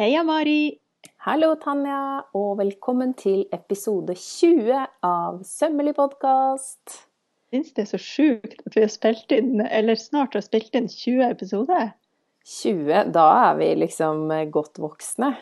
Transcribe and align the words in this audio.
Heia, 0.00 0.22
Mari! 0.24 0.78
Hallo, 1.26 1.50
Tanja, 1.60 2.22
og 2.32 2.54
velkommen 2.56 3.10
til 3.20 3.42
episode 3.52 4.14
20 4.16 4.78
av 5.04 5.42
Sømmelig 5.44 5.92
podkast. 5.98 6.94
Syns 7.52 7.74
det 7.76 7.82
er 7.82 7.88
så 7.90 8.00
sjukt 8.00 8.62
at 8.64 8.78
vi 8.78 8.80
har 8.86 8.88
spilt 8.94 9.34
inn, 9.36 9.60
eller 9.60 10.00
snart 10.00 10.38
har 10.38 10.46
spilt 10.46 10.78
inn 10.80 10.88
20 10.88 11.20
episoder. 11.26 11.90
20, 12.48 13.10
da 13.12 13.26
er 13.42 13.58
vi 13.58 13.68
liksom 13.82 14.32
godt 14.56 14.80
voksne. 14.80 15.34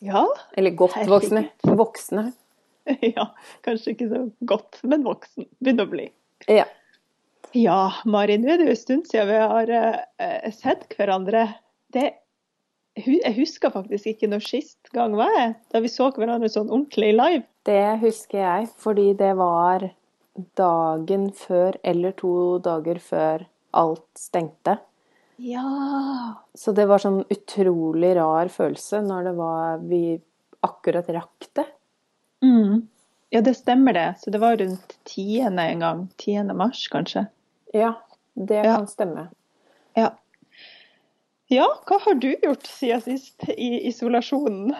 Ja. 0.00 0.24
Eller 0.56 0.72
godt 0.80 0.96
Herregud. 0.96 1.18
voksne. 1.18 1.44
Voksne. 1.82 2.24
ja. 3.18 3.28
Kanskje 3.68 3.98
ikke 3.98 4.08
så 4.14 4.22
godt, 4.54 4.80
men 4.80 5.04
voksen. 5.04 5.44
Begynner 5.60 5.90
å 5.90 5.92
bli. 5.92 6.08
Ja. 6.48 6.64
Ja, 7.52 7.82
Mari, 8.08 8.40
nå 8.40 8.48
er 8.48 8.64
det 8.64 8.70
jo 8.70 8.78
en 8.78 8.82
stund 8.86 9.12
siden 9.12 9.28
vi 9.28 9.44
har 9.44 9.76
uh, 9.76 10.50
sett 10.56 10.88
hverandre. 10.96 11.50
Det, 11.92 12.14
jeg 13.06 13.34
husker 13.36 13.70
faktisk 13.74 14.06
ikke 14.12 14.28
når 14.30 14.44
sist 14.46 14.90
gang 14.94 15.14
var 15.18 15.30
jeg, 15.36 15.54
da 15.72 15.80
vi 15.84 15.88
så 15.92 16.10
hverandre 16.12 16.48
sånn 16.52 16.70
ordentlig 16.70 17.12
live. 17.16 17.42
Det 17.68 17.98
husker 18.02 18.38
jeg, 18.40 18.68
fordi 18.80 19.12
det 19.18 19.32
var 19.38 19.88
dagen 20.56 21.30
før 21.36 21.76
eller 21.84 22.14
to 22.16 22.32
dager 22.64 22.98
før 23.02 23.44
alt 23.76 24.06
stengte. 24.18 24.78
Ja. 25.40 25.64
Så 26.54 26.72
det 26.76 26.86
var 26.90 27.00
sånn 27.02 27.22
utrolig 27.32 28.14
rar 28.18 28.48
følelse 28.52 29.00
når 29.06 29.28
det 29.30 29.34
var 29.38 29.84
vi 29.88 30.02
akkurat 30.66 31.08
rakk 31.16 31.46
det. 31.56 31.66
Mm. 32.44 32.82
Ja, 33.32 33.40
det 33.46 33.54
stemmer 33.56 33.94
det. 33.96 34.08
Så 34.20 34.32
det 34.34 34.40
var 34.42 34.56
rundt 34.60 34.96
10. 35.08 35.40
en 35.46 35.80
gang. 35.84 36.06
10. 36.20 36.52
mars, 36.56 36.82
kanskje. 36.92 37.26
Ja, 37.72 37.94
det 38.34 38.64
Ja. 38.64 38.76
kan 38.76 38.86
stemme. 38.90 39.28
Ja. 39.96 40.10
Ja, 41.50 41.66
hva 41.82 41.96
har 42.04 42.14
du 42.22 42.28
gjort 42.30 42.66
siden 42.70 43.00
sist 43.02 43.48
i 43.50 43.72
isolasjonen? 43.88 44.70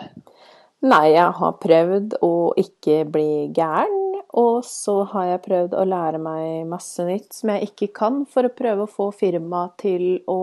Nei, 0.81 1.07
jeg 1.11 1.33
har 1.37 1.57
prøvd 1.59 2.13
å 2.23 2.35
ikke 2.57 3.01
bli 3.11 3.49
gæren, 3.51 4.21
og 4.39 4.61
så 4.63 5.01
har 5.11 5.33
jeg 5.33 5.41
prøvd 5.43 5.73
å 5.75 5.83
lære 5.85 6.21
meg 6.23 6.69
masse 6.71 7.03
nytt 7.03 7.35
som 7.35 7.51
jeg 7.51 7.67
ikke 7.67 7.89
kan, 7.99 8.21
for 8.23 8.47
å 8.47 8.53
prøve 8.55 8.85
å 8.85 8.89
få 8.89 9.09
firmaet 9.11 9.75
til 9.83 10.05
å 10.31 10.37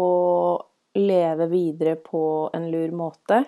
leve 1.00 1.46
videre 1.48 1.94
på 1.96 2.20
en 2.52 2.66
lur 2.74 2.92
måte. 2.92 3.38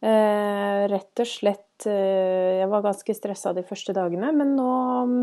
Eh, 0.00 0.80
rett 0.88 1.20
og 1.20 1.28
slett 1.28 1.86
eh, 1.88 2.60
Jeg 2.60 2.68
var 2.68 2.82
ganske 2.84 3.14
stressa 3.16 3.52
de 3.56 3.62
første 3.64 3.94
dagene, 3.96 4.32
men 4.36 4.50
nå 4.52 4.72
mm, 5.08 5.20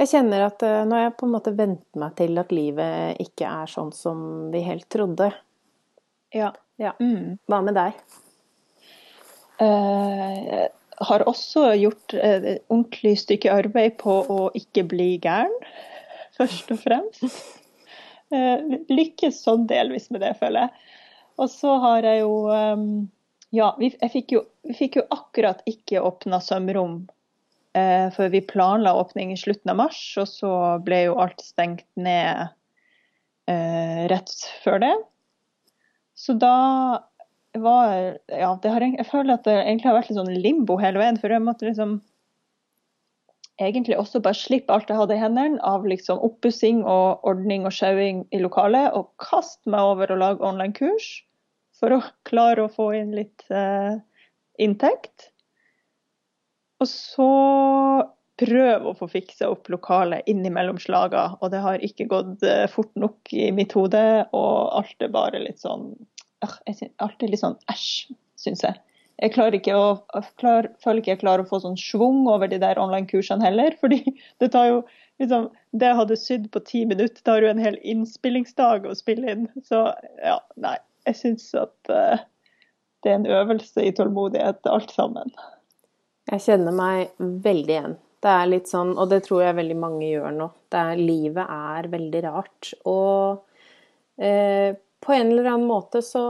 Jeg 0.00 0.08
kjenner 0.14 0.46
at 0.46 0.64
eh, 0.64 0.84
nå 0.88 0.96
har 0.96 1.04
jeg 1.08 1.16
på 1.20 1.28
en 1.28 1.34
måte 1.34 1.52
vent 1.56 2.00
meg 2.00 2.14
til 2.20 2.40
at 2.40 2.54
livet 2.56 3.20
ikke 3.24 3.48
er 3.48 3.72
sånn 3.72 3.92
som 3.96 4.22
vi 4.52 4.62
helt 4.64 4.88
trodde. 4.92 5.28
Ja. 6.32 6.52
Ja. 6.80 6.94
Mm. 7.00 7.38
Hva 7.50 7.60
med 7.64 7.76
deg? 7.76 7.98
Uh, 9.62 10.66
har 11.06 11.24
også 11.28 11.68
gjort 11.78 12.14
et 12.16 12.46
uh, 12.46 12.60
ordentlig 12.72 13.16
stykke 13.22 13.52
arbeid 13.52 13.98
på 14.00 14.16
å 14.32 14.38
ikke 14.58 14.86
bli 14.90 15.14
gæren, 15.22 15.54
først 16.38 16.72
og 16.74 16.80
fremst. 16.82 17.42
Uh, 18.32 18.80
lykkes 18.90 19.42
sånn 19.44 19.68
delvis 19.70 20.08
med 20.10 20.24
det, 20.24 20.34
føler 20.40 20.66
jeg. 20.66 20.88
Og 21.42 21.50
så 21.52 21.76
har 21.84 22.06
jeg 22.06 22.22
jo 22.24 22.32
um, 22.48 22.86
Ja, 23.52 23.74
vi, 23.76 23.90
fikk 24.12 24.32
jo, 24.32 24.46
vi 24.64 24.76
fikk 24.76 24.98
jo 25.00 25.06
akkurat 25.12 25.60
ikke 25.68 26.00
åpna 26.00 26.40
sømrom. 26.44 27.02
Uh, 27.76 28.08
for 28.16 28.32
vi 28.32 28.42
planla 28.44 28.94
åpning 28.96 29.32
i 29.32 29.38
slutten 29.40 29.72
av 29.72 29.78
mars, 29.84 30.00
og 30.20 30.28
så 30.28 30.52
ble 30.84 31.06
jo 31.06 31.20
alt 31.20 31.44
stengt 31.44 31.86
ned 32.00 32.50
rett 34.08 34.30
før 34.62 34.78
det. 34.80 34.92
Så 36.22 36.36
da 36.38 36.56
var 37.52 38.18
Ja, 38.30 38.54
har, 38.54 38.84
jeg 38.86 39.08
føler 39.10 39.34
at 39.34 39.44
det 39.44 39.58
egentlig 39.58 39.90
har 39.90 39.98
vært 39.98 40.10
litt 40.10 40.20
sånn 40.20 40.42
limbo 40.44 40.78
hele 40.80 41.02
veien. 41.02 41.18
For 41.20 41.32
jeg 41.32 41.44
måtte 41.44 41.66
liksom 41.68 41.98
egentlig 43.60 43.98
også 43.98 44.22
bare 44.24 44.38
slippe 44.38 44.72
alt 44.72 44.88
jeg 44.90 44.98
hadde 44.98 45.16
i 45.16 45.20
hendene 45.20 45.60
av 45.66 45.84
liksom 45.86 46.22
oppussing 46.24 46.80
og 46.88 47.26
ordning 47.28 47.66
og 47.68 47.74
sjauing 47.76 48.24
i 48.32 48.40
lokalet, 48.42 48.94
og 48.96 49.12
kaste 49.22 49.70
meg 49.70 49.92
over 49.92 50.10
å 50.12 50.18
lage 50.18 50.46
online-kurs 50.46 51.10
for 51.78 51.94
å 51.94 52.00
klare 52.28 52.64
å 52.64 52.72
få 52.72 52.88
inn 52.96 53.12
litt 53.16 53.44
eh, 53.50 53.98
inntekt. 54.62 55.28
Og 56.82 56.88
så 56.90 57.30
prøve 58.42 58.90
å 58.90 58.96
få 58.98 59.08
fiksa 59.10 59.48
opp 59.52 59.70
lokalet 59.72 60.26
innimellom 60.30 60.78
slaga, 60.82 61.32
og 61.40 61.52
det 61.54 61.62
har 61.64 61.84
ikke 61.86 62.08
gått 62.10 62.42
eh, 62.46 62.66
fort 62.70 62.92
nok 62.98 63.32
i 63.34 63.50
mitt 63.54 63.74
hode, 63.78 64.02
og 64.34 64.54
alt 64.80 65.04
er 65.04 65.12
bare 65.14 65.42
litt 65.42 65.62
sånn 65.62 65.92
synes, 66.42 66.90
Alt 66.98 67.22
er 67.22 67.30
litt 67.30 67.42
sånn 67.42 67.60
æsj, 67.70 68.10
syns 68.40 68.64
jeg. 68.66 68.80
Jeg 69.22 69.34
ikke 69.54 69.74
å, 69.78 69.86
jeg 70.16 70.30
klar, 70.40 70.66
føler 70.82 70.98
ikke 70.98 71.12
jeg 71.12 71.20
klarer 71.20 71.44
å 71.44 71.48
få 71.48 71.60
sånn 71.62 71.78
schwung 71.78 72.24
over 72.26 72.50
de 72.50 72.58
der 72.62 72.80
online-kursene 72.82 73.44
heller, 73.44 73.76
fordi 73.82 74.02
det 74.42 74.50
tar 74.54 74.70
jo 74.72 74.82
liksom 75.20 75.50
Det 75.78 75.86
jeg 75.86 75.96
hadde 76.00 76.16
sydd 76.18 76.46
på 76.50 76.60
ti 76.66 76.80
minutter, 76.88 77.22
tar 77.22 77.44
jo 77.44 77.50
en 77.52 77.60
hel 77.62 77.76
innspillingsdag 77.86 78.88
å 78.90 78.96
spille 78.98 79.36
inn. 79.36 79.44
Så 79.62 79.84
ja, 80.18 80.40
nei. 80.58 80.74
Jeg 81.06 81.18
syns 81.20 81.44
at 81.54 81.92
uh, 81.92 82.18
det 83.04 83.12
er 83.12 83.20
en 83.20 83.28
øvelse 83.30 83.84
i 83.86 83.92
tålmodighet, 83.94 84.66
alt 84.66 84.90
sammen. 84.90 85.30
Jeg 86.32 86.42
kjenner 86.44 86.74
meg 86.74 87.14
veldig 87.20 87.76
igjen. 87.76 87.96
Det 88.22 88.30
er 88.30 88.46
litt 88.46 88.70
sånn, 88.70 88.94
og 88.94 89.10
det 89.10 89.24
tror 89.26 89.42
jeg 89.42 89.58
veldig 89.58 89.76
mange 89.82 90.06
gjør 90.06 90.34
nå. 90.36 90.48
Er, 90.78 90.94
livet 90.98 91.42
er 91.42 91.88
veldig 91.90 92.20
rart. 92.28 92.70
Og 92.86 94.22
eh, 94.22 94.76
på 95.02 95.12
en 95.12 95.32
eller 95.32 95.48
annen 95.50 95.66
måte 95.66 95.98
så 96.06 96.22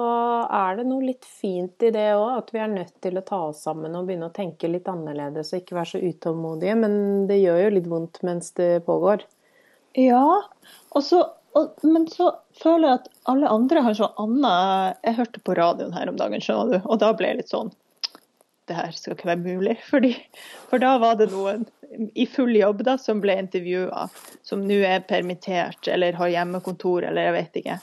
er 0.49 0.79
det 0.79 0.87
noe 0.89 1.05
litt 1.05 1.27
fint 1.29 1.85
i 1.85 1.91
det 1.93 2.07
òg. 2.17 2.39
At 2.39 2.55
vi 2.55 2.63
er 2.65 2.73
nødt 2.73 2.95
til 3.05 3.21
å 3.21 3.25
ta 3.27 3.43
oss 3.51 3.61
sammen 3.67 3.93
og 3.99 4.09
begynne 4.09 4.31
å 4.31 4.33
tenke 4.33 4.71
litt 4.73 4.89
annerledes 4.89 5.53
og 5.53 5.61
ikke 5.61 5.77
være 5.77 5.91
så 5.91 6.01
utålmodige. 6.01 6.79
Men 6.81 6.97
det 7.29 7.43
gjør 7.43 7.61
jo 7.67 7.77
litt 7.77 7.91
vondt 7.93 8.23
mens 8.25 8.49
det 8.57 8.71
pågår. 8.89 9.27
Ja, 10.01 10.25
og 10.97 11.05
så, 11.05 11.21
og, 11.53 11.85
men 11.85 12.09
så 12.09 12.31
føler 12.63 12.89
jeg 12.89 13.01
at 13.03 13.11
alle 13.29 13.53
andre 13.53 13.85
har 13.85 13.99
sånn 13.99 14.15
annet 14.23 15.03
Jeg 15.05 15.19
hørte 15.19 15.43
på 15.45 15.57
radioen 15.59 15.93
her 15.93 16.09
om 16.09 16.17
dagen, 16.17 16.41
skjønner 16.41 16.73
du, 16.73 16.89
og 16.89 17.03
da 17.03 17.13
ble 17.13 17.29
jeg 17.29 17.43
litt 17.43 17.53
sånn 17.53 17.69
Det 18.71 18.79
her 18.79 18.97
skal 18.97 19.19
ikke 19.19 19.29
være 19.35 19.45
mulig. 19.45 19.77
Fordi, 19.91 20.15
for 20.71 20.81
da 20.81 20.95
var 21.03 21.21
det 21.21 21.29
noen 21.35 21.69
i 22.15 22.27
full 22.27 22.57
jobb 22.57 22.83
da, 22.87 22.99
som 22.99 23.21
ble 23.21 23.37
intervjua, 23.41 24.09
som 24.43 24.67
nå 24.67 24.83
er 24.89 25.05
permittert 25.09 25.89
eller 25.89 26.17
har 26.19 26.33
hjemmekontor 26.33 27.09
eller 27.09 27.29
jeg 27.29 27.37
vet 27.39 27.59
ikke. 27.63 27.79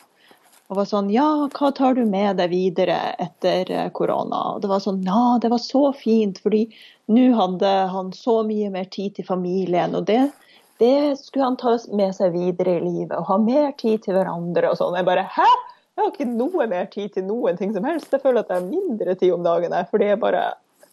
Og 0.69 0.77
var 0.77 0.85
sånn 0.85 1.09
Ja, 1.09 1.27
hva 1.49 1.71
tar 1.73 1.95
du 1.97 2.03
med 2.05 2.37
deg 2.37 2.51
videre 2.51 2.97
etter 3.21 3.71
eh, 3.73 3.87
korona? 3.89 4.41
Og 4.53 4.61
det 4.61 4.69
var 4.69 4.83
sånn 4.83 5.01
Ja, 5.05 5.39
det 5.41 5.49
var 5.49 5.61
så 5.63 5.89
fint, 5.97 6.37
fordi 6.43 6.67
nå 7.09 7.31
hadde 7.37 7.71
han 7.89 8.11
så 8.13 8.43
mye 8.45 8.69
mer 8.73 8.85
tid 8.93 9.17
til 9.17 9.25
familien. 9.25 9.97
Og 9.97 10.05
det, 10.05 10.27
det 10.81 11.17
skulle 11.23 11.47
han 11.47 11.57
ta 11.57 11.73
med 11.89 12.13
seg 12.17 12.37
videre 12.37 12.77
i 12.77 12.85
livet, 12.85 13.17
og 13.17 13.31
ha 13.31 13.39
mer 13.41 13.73
tid 13.81 14.05
til 14.05 14.17
hverandre 14.19 14.69
og 14.69 14.77
sånn. 14.77 14.97
Jeg 14.99 15.09
bare 15.09 15.25
Hæ? 15.33 15.49
Jeg 15.99 16.05
har 16.05 16.13
ikke 16.13 16.31
noe 16.31 16.65
mer 16.71 16.85
tid 16.93 17.11
til 17.17 17.25
noen 17.27 17.57
ting 17.59 17.73
som 17.75 17.83
helst. 17.83 18.13
Jeg 18.13 18.21
føler 18.23 18.45
at 18.45 18.53
jeg 18.53 18.61
har 18.61 18.69
mindre 18.69 19.17
tid 19.19 19.33
om 19.35 19.41
dagen 19.43 19.73
her, 19.75 19.89
fordi 19.89 20.13
jeg 20.13 20.21
bare 20.21 20.43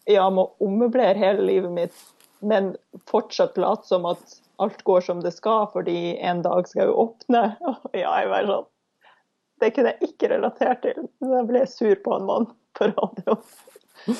ja, 0.09 0.25
må 0.33 0.49
ommøblere 0.63 1.15
hele 1.21 1.45
livet 1.47 1.71
mitt, 1.71 2.01
men 2.39 2.75
fortsatt 3.09 3.57
late 3.57 3.87
som 3.87 4.05
at 4.09 4.39
alt 4.57 4.81
går 4.83 5.01
som 5.05 5.21
det 5.21 5.31
skal, 5.35 5.67
fordi 5.73 6.17
en 6.17 6.41
dag 6.45 6.67
skal 6.67 6.83
jeg 6.83 6.91
jo 6.91 6.97
åpne. 7.07 7.43
Ja, 7.97 8.15
jeg 8.21 8.31
var 8.31 8.49
sånn 8.49 8.67
Det 9.61 9.69
kunne 9.75 9.93
jeg 9.93 10.11
ikke 10.11 10.31
relatert 10.33 10.83
til. 10.85 11.07
Da 11.21 11.43
ble 11.47 11.63
jeg 11.63 11.71
sur 11.73 11.95
på 12.03 12.17
en 12.17 12.27
mann 12.29 12.51
på 12.77 12.91
radio. 12.93 13.39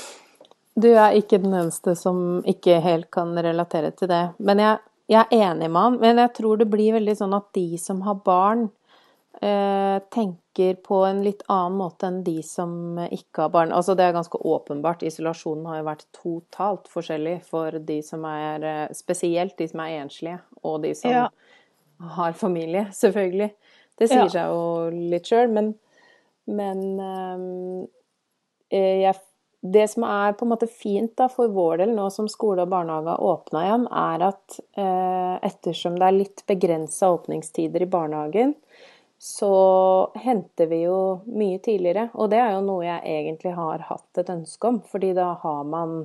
Du 0.77 0.91
er 0.91 1.15
ikke 1.17 1.39
den 1.41 1.55
eneste 1.57 1.95
som 1.97 2.43
ikke 2.45 2.75
helt 2.83 3.07
kan 3.09 3.31
relatere 3.33 3.89
til 3.97 4.11
det. 4.11 4.35
Men 4.37 4.59
jeg, 4.61 4.77
jeg 5.09 5.23
er 5.25 5.47
enig 5.47 5.71
med 5.73 5.81
han. 5.81 5.95
Men 6.03 6.19
jeg 6.21 6.33
tror 6.37 6.59
det 6.59 6.67
blir 6.69 6.93
veldig 6.93 7.15
sånn 7.17 7.33
at 7.33 7.47
de 7.57 7.79
som 7.81 8.03
har 8.05 8.19
barn, 8.21 8.67
tenker 9.39 10.73
på 10.81 10.95
en 11.05 11.19
litt 11.23 11.43
annen 11.47 11.77
måte 11.77 12.07
enn 12.09 12.23
de 12.25 12.39
som 12.43 12.97
ikke 13.05 13.43
har 13.45 13.51
barn. 13.53 13.73
Altså 13.75 13.93
det 13.95 14.07
er 14.07 14.15
ganske 14.15 14.39
åpenbart. 14.41 15.03
Isolasjonen 15.05 15.67
har 15.69 15.77
jo 15.81 15.87
vært 15.87 16.05
totalt 16.17 16.89
forskjellig 16.89 17.35
for 17.45 17.77
de 17.85 17.99
som 18.05 18.25
er 18.25 18.65
eh, 18.65 18.95
Spesielt 18.97 19.57
de 19.59 19.67
som 19.69 19.83
er 19.85 19.99
enslige, 20.01 20.39
og 20.63 20.81
de 20.83 20.93
som 20.97 21.11
Ja. 21.11 21.27
har 22.17 22.33
familie, 22.33 22.87
selvfølgelig. 22.91 23.51
Det 23.97 24.09
sier 24.09 24.25
Ja. 24.25 24.29
seg 24.29 24.49
jo 24.49 24.89
litt 25.11 25.25
sjøl, 25.29 25.49
men, 25.53 25.75
men 26.47 27.87
eh, 28.71 29.01
jeg 29.03 29.15
det 29.67 29.87
som 29.89 30.03
er 30.03 30.35
på 30.37 30.45
en 30.45 30.51
måte 30.53 30.67
fint 30.69 31.15
da, 31.17 31.27
for 31.27 31.49
vår 31.51 31.79
del, 31.81 31.93
nå 31.97 32.09
som 32.13 32.27
skole 32.29 32.61
og 32.63 32.69
barnehage 32.71 33.09
har 33.09 33.23
åpna 33.25 33.63
igjen, 33.65 33.87
er 33.89 34.25
at 34.29 34.59
eh, 34.77 35.35
ettersom 35.49 35.97
det 35.97 36.05
er 36.07 36.15
litt 36.15 36.43
begrensa 36.49 37.09
åpningstider 37.15 37.83
i 37.83 37.89
barnehagen, 37.89 38.53
så 39.17 40.11
henter 40.15 40.67
vi 40.69 40.83
jo 40.83 41.21
mye 41.25 41.57
tidligere. 41.63 42.09
Og 42.13 42.29
det 42.29 42.37
er 42.41 42.53
jo 42.53 42.61
noe 42.65 42.85
jeg 42.85 43.01
egentlig 43.17 43.53
har 43.57 43.85
hatt 43.89 44.21
et 44.21 44.29
ønske 44.29 44.69
om, 44.69 44.79
fordi 44.91 45.13
da 45.17 45.31
har 45.41 45.63
man 45.65 46.03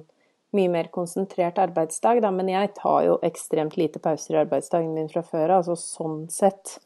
mye 0.56 0.69
mer 0.73 0.88
konsentrert 0.93 1.61
arbeidsdag. 1.61 2.23
Da. 2.25 2.31
Men 2.32 2.49
jeg 2.53 2.73
tar 2.79 3.05
jo 3.06 3.19
ekstremt 3.25 3.76
lite 3.81 4.00
pauser 4.05 4.37
i 4.37 4.43
arbeidsdagen 4.43 4.94
min 4.97 5.11
fra 5.12 5.25
før 5.25 5.49
av, 5.59 5.62
altså 5.62 5.76
sånn 5.81 6.25
sett. 6.32 6.79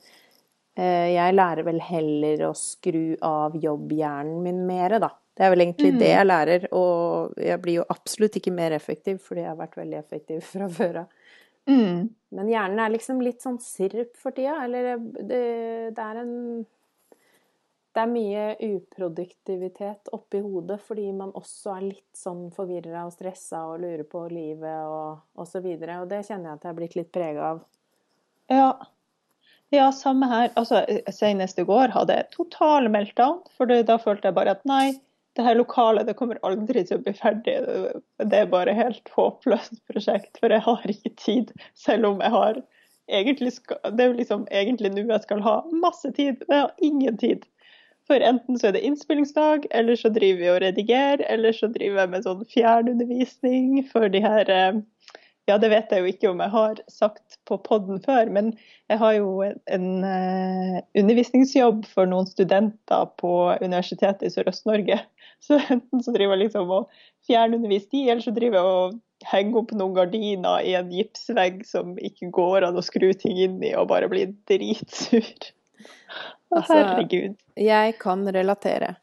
Eh, 0.77 1.15
jeg 1.15 1.35
lærer 1.35 1.67
vel 1.67 1.81
heller 1.81 2.49
å 2.51 2.55
skru 2.59 3.17
av 3.25 3.55
jobbhjernen 3.59 4.43
min 4.45 4.65
mere, 4.69 5.01
da. 5.03 5.13
Det 5.37 5.45
er 5.45 5.51
vel 5.53 5.67
egentlig 5.67 5.93
Mm. 5.93 5.99
det 6.01 6.09
jeg 6.09 6.27
lærer, 6.27 6.63
og 6.73 7.35
jeg 7.37 7.61
blir 7.61 7.75
jo 7.75 7.85
absolutt 7.93 8.37
ikke 8.39 8.53
mer 8.53 8.73
effektiv 8.73 9.19
fordi 9.21 9.43
jeg 9.43 9.51
har 9.51 9.59
vært 9.59 9.77
veldig 9.77 9.99
effektiv 9.99 10.41
fra 10.53 10.69
før 10.69 11.01
av. 11.03 11.07
Mm. 11.67 12.09
Men 12.37 12.49
hjernen 12.51 12.81
er 12.83 12.95
liksom 12.95 13.21
litt 13.25 13.43
sånn 13.43 13.59
sirup 13.63 14.17
for 14.19 14.35
tida, 14.37 14.61
eller 14.65 14.97
det, 15.19 15.45
det 15.97 16.03
er 16.03 16.23
en 16.23 16.33
Det 17.97 18.03
er 18.03 18.11
mye 18.13 18.43
uproduktivitet 18.61 20.11
oppi 20.13 20.43
hodet 20.45 20.77
fordi 20.85 21.07
man 21.17 21.31
også 21.33 21.79
er 21.79 21.87
litt 21.87 22.19
sånn 22.19 22.51
forvirra 22.53 23.07
og 23.07 23.15
stressa 23.15 23.63
og 23.71 23.81
lurer 23.81 24.05
på 24.05 24.27
livet 24.29 24.83
og, 24.85 25.23
og 25.33 25.49
så 25.49 25.63
videre, 25.65 26.03
og 26.03 26.11
det 26.11 26.27
kjenner 26.27 26.51
jeg 26.51 26.59
at 26.59 26.67
jeg 26.67 26.75
er 26.75 26.79
blitt 26.83 26.99
litt 26.99 27.13
prega 27.15 27.55
av. 27.55 27.65
Ja. 28.53 28.69
ja, 29.73 29.89
samme 29.97 30.29
her. 30.29 30.53
Altså, 30.61 30.85
senest 31.09 31.59
i 31.59 31.65
går 31.67 31.97
hadde 31.97 32.19
jeg 32.21 32.31
total 32.37 32.91
meltdown, 32.93 33.41
for 33.57 33.73
da 33.73 33.97
følte 34.03 34.29
jeg 34.29 34.37
bare 34.37 34.59
at 34.59 34.69
nei, 34.69 34.99
det 35.37 35.45
her 35.47 35.59
lokalet 35.59 36.09
det 36.09 36.17
kommer 36.19 36.41
aldri 36.47 36.85
til 36.87 36.99
å 36.99 37.05
bli 37.05 37.13
ferdig. 37.17 37.57
Det 38.19 38.39
er 38.39 38.49
bare 38.53 38.77
helt 38.77 39.11
håpløst 39.17 39.83
prosjekt, 39.91 40.41
for 40.41 40.53
jeg 40.53 40.65
har 40.65 40.89
ikke 40.93 41.13
tid, 41.21 41.53
selv 41.79 42.11
om 42.13 42.25
jeg 42.25 42.35
har 42.35 42.63
egentlig 43.07 43.53
skal, 43.59 43.79
Det 43.95 44.03
er 44.03 44.09
jo 44.11 44.21
liksom 44.21 44.49
egentlig 44.51 44.91
nå 44.95 45.05
jeg 45.07 45.27
skal 45.27 45.45
ha 45.45 45.61
masse 45.85 46.11
tid, 46.17 46.43
men 46.49 46.57
jeg 46.57 46.65
har 46.65 46.89
ingen 46.89 47.21
tid. 47.21 47.47
For 48.07 48.23
enten 48.23 48.59
så 48.59 48.69
er 48.69 48.77
det 48.77 48.85
innspillingsdag, 48.87 49.67
eller 49.71 49.99
så 49.99 50.11
driver 50.15 50.41
vi 50.43 50.51
og 50.51 50.61
redigerer, 50.63 51.25
eller 51.27 51.55
så 51.55 51.71
driver 51.75 52.05
jeg 52.05 52.13
med 52.13 52.27
sånn 52.27 52.45
fjernundervisning 52.53 53.81
for 53.91 54.11
de 54.11 54.23
her 54.23 54.51
eh, 54.51 54.83
Ja, 55.47 55.61
det 55.63 55.69
vet 55.71 55.93
jeg 55.95 56.03
jo 56.03 56.11
ikke 56.11 56.31
om 56.33 56.41
jeg 56.43 56.51
har 56.51 56.81
sagt 56.91 57.37
på 57.47 57.59
podden 57.63 58.01
før, 58.03 58.27
men 58.35 58.51
jeg 58.91 58.99
har 58.99 59.13
jo 59.15 59.29
en, 59.47 59.61
en 59.71 59.91
eh, 60.09 60.79
undervisningsjobb 60.99 61.85
for 61.87 62.11
noen 62.11 62.27
studenter 62.27 63.07
på 63.23 63.33
Universitetet 63.63 64.27
i 64.27 64.33
Sørøst-Norge. 64.35 64.99
Så 65.47 65.61
enten 65.61 66.03
så 66.03 66.15
driver 66.15 66.35
jeg 66.35 66.47
liksom 66.47 66.73
og 66.75 66.89
fjernunderviser 67.29 67.93
de, 67.93 68.01
eller 68.09 68.25
så 68.25 68.33
driver 68.35 68.57
jeg 68.57 68.71
og 68.73 68.95
henger 69.31 69.59
opp 69.61 69.75
noen 69.77 69.95
gardiner 69.95 70.65
i 70.65 70.73
en 70.79 70.89
gipsvegg 70.91 71.61
som 71.69 71.93
ikke 72.01 72.31
går 72.35 72.65
an 72.67 72.79
å 72.81 72.85
skru 72.85 73.11
ting 73.15 73.39
inn 73.45 73.59
i, 73.61 73.75
og 73.77 73.91
bare 73.93 74.09
blir 74.11 74.33
dritsur. 74.51 75.29
Å, 76.47 76.61
Altså, 76.61 76.77
herregud. 76.79 77.37
Jeg 77.59 77.97
kan 78.01 78.23
relatere. 78.33 78.95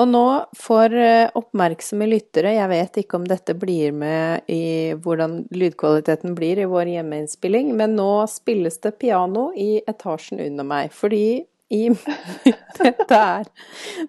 Og 0.00 0.08
nå 0.08 0.24
for 0.56 0.94
eh, 0.96 1.28
oppmerksomme 1.36 2.06
lyttere, 2.08 2.54
jeg 2.56 2.68
vet 2.70 2.98
ikke 3.02 3.18
om 3.18 3.26
dette 3.28 3.52
blir 3.58 3.92
med 3.92 4.48
i 4.50 4.94
hvordan 5.04 5.42
lydkvaliteten 5.52 6.32
blir 6.38 6.62
i 6.62 6.68
vår 6.68 6.94
hjemmeinnspilling, 6.94 7.74
men 7.76 7.98
nå 7.98 8.24
spilles 8.32 8.80
det 8.80 8.94
piano 9.02 9.50
i 9.52 9.82
etasjen 9.84 10.40
under 10.40 10.68
meg, 10.68 10.94
fordi 10.96 11.42
i 11.72 11.84
dette 12.80 13.20
er, 13.20 13.46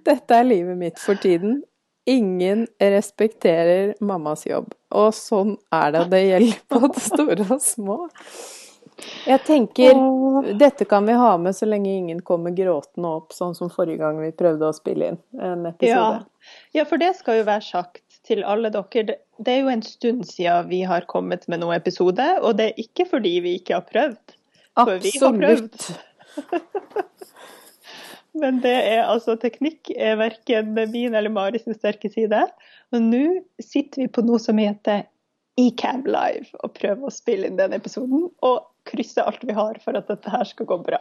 dette 0.07 0.39
er 0.39 0.47
livet 0.47 0.80
mitt 0.80 1.03
for 1.03 1.19
tiden. 1.19 1.62
Ingen 2.07 2.65
respekterer 2.79 3.94
mammas 4.03 4.47
jobb, 4.47 4.74
og 4.91 5.13
sånn 5.15 5.56
er 5.71 5.94
det. 5.95 6.07
Det 6.12 6.24
gjelder 6.24 6.65
både 6.75 7.03
store 7.12 7.47
og 7.47 7.63
små. 7.63 7.97
Jeg 9.27 9.41
tenker 9.47 9.97
og... 9.97 10.49
dette 10.59 10.85
kan 10.89 11.05
vi 11.07 11.15
ha 11.17 11.31
med 11.41 11.55
så 11.55 11.67
lenge 11.69 11.91
ingen 11.91 12.21
kommer 12.25 12.53
gråtende 12.55 13.11
opp, 13.19 13.33
sånn 13.35 13.55
som 13.57 13.71
forrige 13.73 14.01
gang 14.03 14.19
vi 14.21 14.31
prøvde 14.35 14.69
å 14.69 14.75
spille 14.75 15.13
inn 15.13 15.19
en 15.39 15.67
episode. 15.69 16.23
Ja. 16.23 16.53
ja, 16.79 16.85
for 16.89 17.01
det 17.01 17.13
skal 17.19 17.41
jo 17.41 17.47
være 17.49 17.65
sagt 17.65 18.19
til 18.27 18.43
alle 18.47 18.71
dere. 18.73 19.17
Det- 19.37 19.53
er 19.55 19.59
jo 19.61 19.73
en 19.73 19.83
stund 19.85 20.27
siden 20.29 20.69
vi 20.69 20.83
har 20.87 21.07
kommet 21.09 21.47
med 21.47 21.63
noen 21.63 21.75
episode, 21.75 22.27
og 22.41 22.57
det 22.59 22.71
er 22.71 22.83
ikke 22.85 23.07
fordi 23.09 23.39
vi 23.43 23.57
ikke 23.59 23.79
har 23.79 23.87
prøvd. 23.89 24.37
For 24.79 24.97
vi 25.03 25.13
har 25.19 25.39
prøvd. 25.39 25.73
Absolutt. 25.73 27.09
Men 28.33 28.61
det 28.63 28.73
er 28.73 29.03
altså 29.05 29.35
teknikk 29.37 29.91
er 29.93 30.15
verken 30.17 30.73
min 30.73 31.13
eller 31.13 31.29
Mari 31.29 31.59
sin 31.61 31.77
sterke 31.77 32.09
side. 32.09 32.47
Og 32.93 33.01
nå 33.01 33.25
sitter 33.61 34.05
vi 34.05 34.07
på 34.09 34.23
noe 34.25 34.41
som 34.41 34.57
heter 34.57 35.05
Ecam 35.59 36.01
Live, 36.09 36.49
og 36.65 36.73
prøver 36.79 37.05
å 37.05 37.13
spille 37.13 37.49
inn 37.49 37.59
den 37.59 37.75
episoden. 37.77 38.25
Og 38.41 38.63
krysse 38.85 39.24
alt 39.24 39.44
vi 39.47 39.53
har 39.57 39.80
for 39.83 39.95
at 40.00 40.07
dette 40.12 40.30
her 40.33 40.44
skal 40.50 40.65
gå 40.69 40.77
bra. 40.85 41.00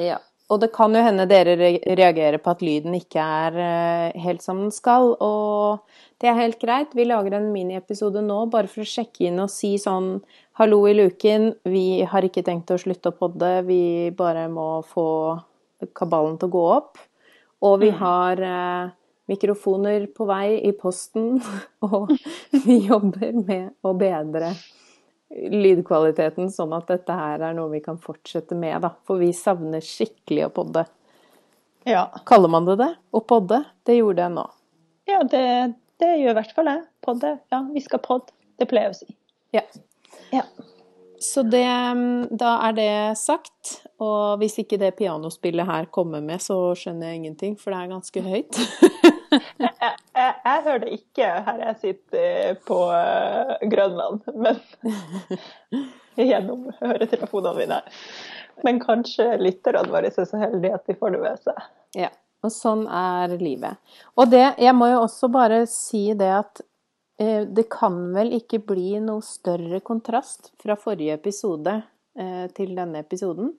Ja. 0.00 0.18
Og 0.48 0.62
det 0.62 0.70
kan 0.72 0.94
jo 0.96 1.02
hende 1.04 1.26
dere 1.28 1.58
re- 1.60 1.96
reagerer 1.98 2.38
på 2.40 2.54
at 2.54 2.62
lyden 2.64 2.94
ikke 2.96 3.20
er 3.20 3.56
eh, 3.60 4.20
helt 4.24 4.40
som 4.40 4.62
den 4.62 4.70
skal, 4.72 5.10
og 5.20 5.82
det 6.22 6.30
er 6.30 6.38
helt 6.38 6.56
greit. 6.62 6.94
Vi 6.96 7.04
lager 7.04 7.36
en 7.36 7.50
miniepisode 7.52 8.22
nå 8.24 8.46
bare 8.48 8.70
for 8.72 8.80
å 8.80 8.88
sjekke 8.88 9.26
inn 9.28 9.42
og 9.44 9.50
si 9.52 9.74
sånn 9.82 10.22
Hallo 10.58 10.80
i 10.88 10.94
luken, 10.96 11.50
vi 11.68 12.00
har 12.02 12.24
ikke 12.26 12.42
tenkt 12.48 12.72
å 12.74 12.80
slutte 12.80 13.12
å 13.12 13.18
podde, 13.20 13.50
vi 13.68 14.08
bare 14.16 14.48
må 14.50 14.80
få 14.88 15.04
kabalen 15.94 16.34
til 16.40 16.48
å 16.48 16.54
gå 16.56 16.64
opp. 16.78 16.96
Og 17.62 17.76
vi 17.84 17.90
Mm. 17.92 17.98
har 18.00 18.40
eh, 18.48 18.90
mikrofoner 19.28 20.06
på 20.16 20.26
vei 20.26 20.56
i 20.64 20.72
posten, 20.72 21.42
og 21.86 22.08
vi 22.64 22.80
jobber 22.88 23.36
med 23.44 23.74
å 23.84 23.92
bedre 23.94 24.54
lydkvaliteten, 25.34 26.48
sånn 26.52 26.72
at 26.76 26.88
dette 26.88 27.14
her 27.14 27.42
er 27.50 27.56
noe 27.56 27.70
vi 27.72 27.82
kan 27.84 27.98
fortsette 28.00 28.56
med, 28.58 28.80
da. 28.84 28.94
For 29.06 29.20
vi 29.20 29.32
savner 29.36 29.84
skikkelig 29.84 30.46
å 30.48 30.54
podde. 30.60 30.86
Ja, 31.88 32.06
Kaller 32.28 32.50
man 32.52 32.66
det 32.68 32.78
det? 32.80 32.90
Å 33.12 33.20
podde? 33.24 33.62
Det 33.86 33.98
gjorde 33.98 34.24
jeg 34.24 34.34
nå. 34.36 34.46
ja 35.08 35.20
det, 35.24 35.44
det 36.00 36.14
gjør 36.20 36.34
i 36.34 36.38
hvert 36.40 36.56
fall 36.56 36.72
jeg. 36.72 36.82
Podde. 37.04 37.36
Ja, 37.52 37.62
vi 37.72 37.84
skal 37.84 38.02
podde. 38.04 38.34
Det 38.58 38.66
pleier 38.68 38.90
jeg 38.90 38.96
å 38.96 38.98
si. 38.98 39.14
Ja. 39.54 39.62
Ja. 40.34 40.42
Så 41.20 41.42
det, 41.42 41.64
mm, 41.64 42.28
da 42.38 42.56
er 42.68 42.74
det 42.76 42.90
sagt. 43.18 43.78
Og 43.98 44.38
hvis 44.42 44.58
ikke 44.62 44.78
det 44.80 44.92
pianospillet 44.98 45.66
her 45.66 45.88
kommer 45.94 46.22
med, 46.24 46.42
så 46.42 46.74
skjønner 46.78 47.10
jeg 47.10 47.22
ingenting, 47.22 47.56
for 47.58 47.74
det 47.74 47.80
er 47.80 47.94
ganske 47.94 48.22
høyt. 48.22 48.60
Jeg, 49.30 49.72
jeg, 50.14 50.34
jeg 50.44 50.62
hører 50.64 50.80
det 50.84 50.94
ikke 50.96 51.30
her 51.46 51.58
jeg 51.62 51.78
sitter 51.82 52.28
eh, 52.28 52.54
på 52.68 52.78
eh, 52.94 53.52
Grønland, 53.70 54.22
men 54.34 54.60
gjennom 56.28 56.68
høretelefonene 56.80 57.58
mine. 57.58 57.80
Men 58.66 58.80
kanskje 58.82 59.36
lytterne 59.40 59.90
våre 59.92 60.10
er 60.10 60.26
så 60.26 60.40
heldige 60.40 60.78
at 60.78 60.88
de 60.88 60.96
får 60.98 61.14
det 61.14 61.20
med 61.22 61.44
seg. 61.44 61.68
Ja, 61.98 62.10
og 62.44 62.54
sånn 62.54 62.86
er 62.90 63.36
livet. 63.40 63.78
Og 64.18 64.30
det, 64.32 64.44
jeg 64.62 64.74
må 64.76 64.90
jo 64.92 65.04
også 65.04 65.30
bare 65.32 65.62
si 65.70 66.08
det 66.18 66.30
at 66.40 66.62
eh, 67.22 67.44
det 67.46 67.68
kan 67.72 68.00
vel 68.16 68.34
ikke 68.38 68.62
bli 68.66 68.98
noe 69.04 69.24
større 69.26 69.82
kontrast 69.84 70.52
fra 70.62 70.78
forrige 70.78 71.18
episode 71.18 71.80
eh, 72.18 72.46
til 72.56 72.74
denne 72.78 73.04
episoden. 73.04 73.54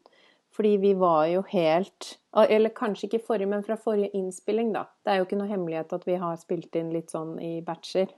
Fordi 0.59 0.77
vi 0.77 0.93
var 0.99 1.25
jo 1.31 1.43
helt 1.47 2.17
Eller 2.35 2.69
kanskje 2.75 3.07
ikke 3.07 3.21
forrige, 3.23 3.47
men 3.47 3.61
fra 3.63 3.77
forrige 3.79 4.11
innspilling, 4.13 4.73
da. 4.75 4.83
Det 5.05 5.13
er 5.13 5.21
jo 5.21 5.27
ikke 5.27 5.37
noe 5.39 5.47
hemmelighet 5.47 5.93
at 5.95 6.03
vi 6.03 6.17
har 6.19 6.35
spilt 6.37 6.75
inn 6.75 6.89
litt 6.91 7.13
sånn 7.15 7.37
i 7.39 7.61
batcher. 7.63 8.11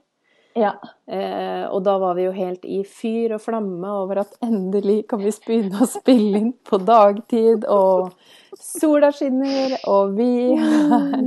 Ja. 0.58 0.72
Eh, 1.06 1.62
og 1.70 1.80
da 1.86 1.94
var 2.02 2.18
vi 2.18 2.26
jo 2.26 2.32
helt 2.36 2.66
i 2.68 2.82
fyr 2.84 3.36
og 3.36 3.44
flamme 3.44 3.94
over 4.02 4.24
at 4.24 4.34
endelig 4.44 5.06
kan 5.12 5.22
vi 5.22 5.32
begynne 5.46 5.80
å 5.80 5.88
spille 5.88 6.42
inn 6.42 6.50
på 6.66 6.80
dagtid, 6.82 7.64
og 7.70 8.12
sola 8.58 9.12
skinner, 9.14 9.78
og 9.88 10.18
vi 10.18 10.52
er, 10.58 11.24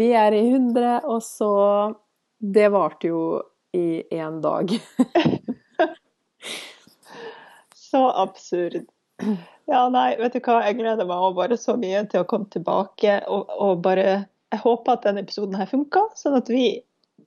vi 0.00 0.10
er 0.24 0.40
i 0.40 0.42
hundre, 0.50 0.98
og 1.04 1.22
så 1.26 1.52
Det 2.36 2.66
varte 2.68 3.08
jo 3.08 3.20
i 3.72 4.02
én 4.12 4.40
dag. 4.44 4.72
Så 7.90 8.02
absurd. 8.10 8.84
Ja, 9.66 9.88
nei, 9.90 10.12
vet 10.20 10.36
du 10.36 10.40
hva, 10.44 10.60
jeg 10.66 10.76
gleder 10.78 11.08
meg 11.08 11.16
også 11.16 11.36
bare 11.40 11.56
så 11.58 11.74
mye 11.80 12.04
til 12.10 12.22
å 12.22 12.28
komme 12.28 12.46
tilbake 12.52 13.16
og, 13.32 13.48
og 13.58 13.80
bare 13.82 14.04
Jeg 14.52 14.60
håper 14.62 14.92
at 14.92 15.06
denne 15.08 15.24
episoden 15.24 15.56
her 15.58 15.66
funka, 15.66 16.04
sånn 16.14 16.36
at 16.38 16.50
vi 16.52 16.68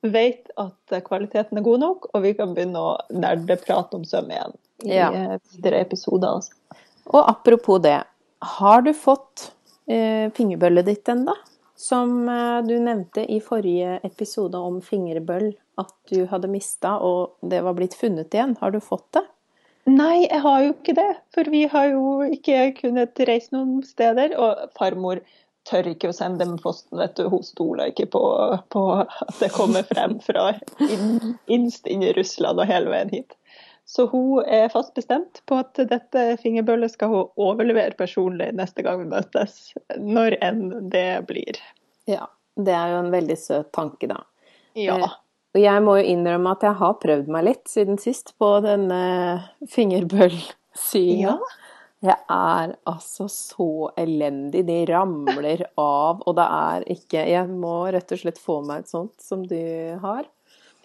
vet 0.07 0.47
at 0.61 0.93
kvaliteten 1.03 1.59
er 1.59 1.65
god 1.65 1.81
nok, 1.83 2.05
og 2.13 2.23
vi 2.23 2.31
kan 2.37 2.53
begynne 2.55 2.79
å 2.79 2.93
nerdeprate 3.11 3.97
om 3.97 4.05
søm 4.07 4.31
igjen 4.31 4.55
i 4.85 4.95
Ja. 4.95 5.09
tre 5.11 5.39
videre 5.51 5.81
episoder. 5.83 6.39
Altså. 6.39 6.53
Og 7.11 7.25
apropos 7.27 7.81
det, 7.83 7.97
har 8.39 8.81
du 8.85 8.93
fått 8.95 9.49
eh, 9.91 10.31
fingerbøllet 10.31 10.87
ditt 10.87 11.11
ennå? 11.11 11.35
Som 11.75 12.29
eh, 12.31 12.61
du 12.63 12.77
nevnte 12.79 13.25
i 13.27 13.41
forrige 13.43 13.99
episode 14.07 14.55
om 14.55 14.79
fingerbøll, 14.83 15.51
at 15.79 15.91
du 16.11 16.25
hadde 16.31 16.47
mista, 16.51 16.95
og 17.03 17.35
det 17.43 17.59
var 17.67 17.75
blitt 17.75 17.95
funnet 17.99 18.31
igjen. 18.35 18.55
Har 18.63 18.71
du 18.71 18.79
fått 18.83 19.07
det? 19.15 19.25
Nei, 19.89 20.27
jeg 20.27 20.41
har 20.43 20.63
jo 20.63 20.71
ikke 20.75 20.95
det. 20.97 21.09
For 21.35 21.49
vi 21.49 21.65
har 21.71 21.91
jo 21.93 22.21
ikke 22.27 22.69
kunnet 22.81 23.19
reise 23.29 23.53
noen 23.55 23.81
steder. 23.87 24.35
Og 24.37 24.69
farmor 24.77 25.21
tør 25.69 25.89
ikke 25.91 26.11
å 26.11 26.15
sende 26.15 26.45
dem 26.45 26.57
posten, 26.61 26.99
vet 27.01 27.17
du. 27.17 27.27
Hun 27.31 27.43
stoler 27.45 27.91
ikke 27.91 28.09
på, 28.13 28.23
på 28.73 28.85
at 29.01 29.35
det 29.41 29.51
kommer 29.55 29.85
frem 29.87 30.17
fra 30.23 30.51
inn, 30.85 31.35
innst 31.51 31.89
inn 31.89 32.05
i 32.05 32.13
Russland 32.17 32.61
og 32.61 32.69
hele 32.69 32.93
veien 32.93 33.13
hit. 33.13 33.35
Så 33.89 34.05
hun 34.11 34.45
er 34.45 34.69
fast 34.69 34.93
bestemt 34.93 35.41
på 35.49 35.57
at 35.63 35.79
dette 35.89 36.25
fingerbøllet 36.43 36.93
skal 36.93 37.09
hun 37.09 37.31
overlevere 37.41 37.97
personlig 37.97 38.51
neste 38.57 38.85
gang 38.85 39.01
vi 39.01 39.07
møtes. 39.09 39.71
Når 39.97 40.37
enn 40.45 40.67
det 40.93 41.23
blir. 41.29 41.57
Ja. 42.09 42.27
Det 42.59 42.75
er 42.75 42.93
jo 42.93 42.99
en 43.05 43.13
veldig 43.13 43.37
søt 43.39 43.71
tanke, 43.73 44.09
da. 44.11 44.19
Ja. 44.77 44.99
Eh, 45.53 45.57
Og 45.57 45.63
jeg 45.63 45.81
må 45.83 45.97
jo 45.97 46.05
innrømme 46.13 46.51
at 46.53 46.61
jeg 46.67 46.77
har 46.77 46.93
prøvd 47.01 47.27
meg 47.33 47.43
litt 47.47 47.67
siden 47.67 47.97
sist 47.97 48.35
på 48.37 48.51
denne 48.61 48.99
fingerbøllsyinga. 49.69 51.33
Ja. 51.33 51.37
Jeg 51.99 52.15
er 52.31 52.75
altså 52.87 53.25
så 53.27 53.89
elendig. 53.99 54.61
De 54.69 54.85
ramler 54.87 55.65
av, 55.75 56.21
og 56.23 56.35
det 56.37 56.45
er 56.45 56.85
ikke 56.95 57.25
Jeg 57.27 57.49
må 57.51 57.73
rett 57.91 58.11
og 58.15 58.21
slett 58.21 58.39
få 58.39 58.61
meg 58.63 58.85
et 58.85 58.93
sånt 58.93 59.17
som 59.19 59.41
du 59.43 59.59
har. 59.99 60.29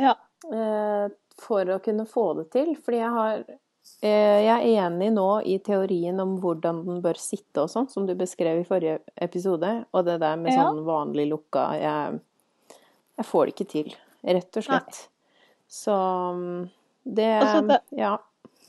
Ja. 0.01 0.17
Eh, 0.51 1.07
for 1.39 1.71
å 1.71 1.79
kunne 1.83 2.07
få 2.11 2.33
det 2.41 2.49
til. 2.57 2.73
Fordi 2.83 2.99
jeg 2.99 3.13
har 3.15 3.45
eh, 4.03 4.41
Jeg 4.43 4.57
er 4.57 4.67
enig 4.89 5.13
nå 5.15 5.29
i 5.47 5.61
teorien 5.63 6.19
om 6.25 6.35
hvordan 6.43 6.83
den 6.89 6.99
bør 7.05 7.21
sitte 7.21 7.63
og 7.63 7.71
sånn, 7.71 7.87
som 7.93 8.09
du 8.11 8.17
beskrev 8.19 8.65
i 8.65 8.67
forrige 8.67 8.99
episode. 9.23 9.71
Og 9.95 10.05
det 10.09 10.19
der 10.25 10.35
med 10.41 10.57
sånn 10.57 10.83
vanlig 10.89 11.29
lukka 11.31 11.69
Jeg, 11.79 12.19
jeg 13.21 13.29
får 13.31 13.47
det 13.47 13.55
ikke 13.55 13.71
til, 13.71 13.95
rett 14.27 14.57
og 14.61 14.65
slett. 14.67 15.03
Så 15.71 15.95
mm, 16.39 16.69
det 17.05 17.31
Altså, 17.43 17.67
det- 17.69 17.81
Ja. 18.01 18.17